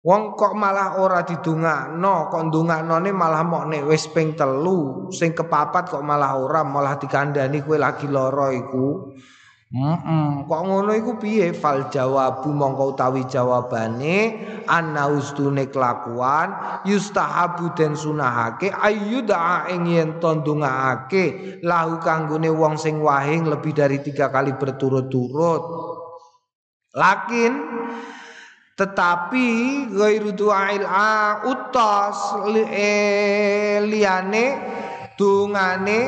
Wong 0.00 0.32
kok 0.32 0.56
malah 0.56 0.96
ora 0.96 1.20
didongakno, 1.20 2.32
kok 2.32 2.48
ndongaknone 2.48 3.12
malah 3.12 3.44
mok 3.44 3.68
nek 3.68 3.84
wis 3.84 4.08
ping 4.08 4.32
telu, 4.32 5.12
sing 5.12 5.36
kepapat 5.36 5.92
kok 5.92 6.00
malah 6.00 6.40
ora, 6.40 6.64
malah 6.64 6.96
dikandani 6.96 7.60
kowe 7.60 7.76
lagi 7.76 8.08
lara 8.08 8.48
iku. 8.48 9.12
Mm 9.70 10.50
kok 10.50 10.62
ngono 10.66 10.90
iku 10.98 11.14
piye? 11.14 11.54
Fal 11.54 11.92
jawabu 11.94 12.50
mongko 12.50 12.96
utawi 12.96 13.22
jawabane 13.30 14.34
ana 14.66 15.06
ustune 15.06 15.70
kelakuan 15.70 16.82
yustahabu 16.82 17.70
den 17.78 17.94
sunahake 17.94 18.74
ayyuda 18.74 19.70
ing 19.70 19.86
yen 19.86 20.10
to 20.18 20.42
ndongaake 20.42 21.62
lahu 21.62 22.02
kanggone 22.02 22.50
wong 22.50 22.74
sing 22.74 22.98
wahing 22.98 23.46
lebih 23.46 23.70
dari 23.70 24.02
tiga 24.02 24.26
kali 24.26 24.58
berturut-turut. 24.58 25.62
Lakin 26.90 27.79
tetapi 28.80 29.48
ghairu 29.92 30.32
du'ail 30.32 30.80
utas 31.44 32.16
li, 32.48 32.64
eh, 32.64 33.76
liane 33.84 34.46
dungane 35.20 36.00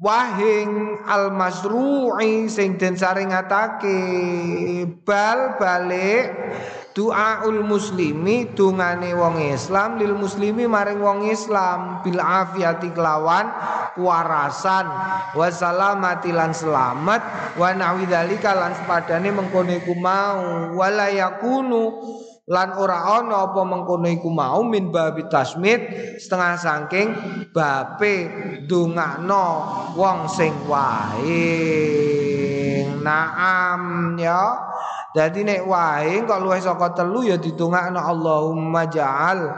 wahing 0.00 1.04
al 1.04 1.28
masru'i 1.36 2.48
sing 2.48 2.80
den 2.80 2.96
saringatake 2.96 4.00
bal 5.04 5.60
balik 5.60 6.32
Doaul 6.98 7.62
muslimi 7.62 8.50
dungane 8.58 9.14
wong 9.14 9.38
Islam 9.54 10.02
lil 10.02 10.18
muslimi 10.18 10.66
maring 10.66 10.98
wong 10.98 11.30
Islam. 11.30 12.02
Bil 12.02 12.18
afiati 12.18 12.90
kelawan 12.90 13.46
warasan. 13.94 14.90
Wa 15.30 15.46
salamati 15.46 16.34
lan 16.34 16.50
selamat. 16.50 17.54
Wa 17.54 17.70
nahwi 17.70 18.02
dzalika 18.10 18.50
lan 18.50 18.74
sepadane 18.74 19.30
mengkono 19.30 19.78
iku 19.78 19.94
mau. 19.94 20.74
Wala 20.74 21.06
yakunu 21.14 22.02
lan 22.50 22.74
ora 22.74 23.22
ana 23.22 23.46
apa 23.46 23.62
mengkono 23.62 24.10
iku 24.10 24.34
mau 24.34 24.66
min 24.66 24.90
babi 24.90 25.22
tasmid. 25.30 25.78
Setengah 26.18 26.58
saking 26.58 27.08
bape 27.54 28.14
dongakno 28.66 29.46
wong 29.94 30.26
sing 30.26 30.50
wae. 30.66 31.46
Naam 32.98 34.18
ya 34.18 34.66
Dadi 35.18 35.42
nek 35.42 35.66
wae 35.66 36.22
kok 36.22 36.38
luwih 36.38 36.62
saka 36.62 36.94
telu 36.94 37.26
ya 37.26 37.34
ditungakno 37.34 37.98
Allahumma 37.98 38.86
ja'al 38.86 39.50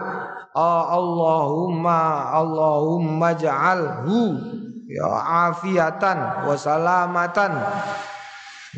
oh, 0.56 0.84
Allahumma 0.88 2.32
Allahumma 2.32 3.36
ja'alhu 3.36 4.40
ya 4.88 5.04
afiatan 5.52 6.48
wa 6.48 6.56
salamatan 6.56 7.52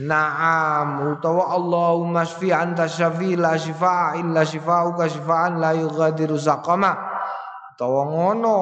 Naam 0.03 1.15
utawa 1.15 1.55
Allahumma 1.55 2.27
shfi 2.27 2.51
anta 2.51 2.91
syafi 2.91 3.39
la 3.39 3.55
shifa 3.55 4.19
illa 4.19 4.43
shifauka 4.43 5.07
shifaan 5.07 5.63
la 5.63 5.77
yughadiru 5.79 6.35
saqama 6.35 6.99
utawa 7.79 8.11
ngono 8.11 8.59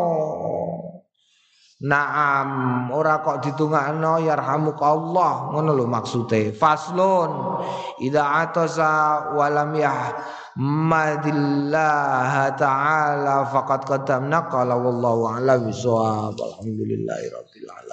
Naam 1.81 2.93
ora 2.93 3.25
kok 3.25 3.41
ditungakno 3.41 4.21
yarhamukallah 4.21 5.49
ngono 5.49 5.73
lho 5.73 5.89
maksude 5.89 6.53
faslun 6.53 7.57
idza 8.05 8.45
atasa 8.45 9.33
walam 9.33 9.73
yahmadillah 9.73 12.53
ta'ala 12.53 13.49
faqad 13.49 13.89
qaddamna 13.89 14.53
qala 14.53 14.77
wallahu 14.77 15.33
a'lam 15.33 15.73
bisawab 15.73 16.37
alhamdulillahi 16.37 17.33
rabbil 17.33 17.69
alamin 17.73 17.90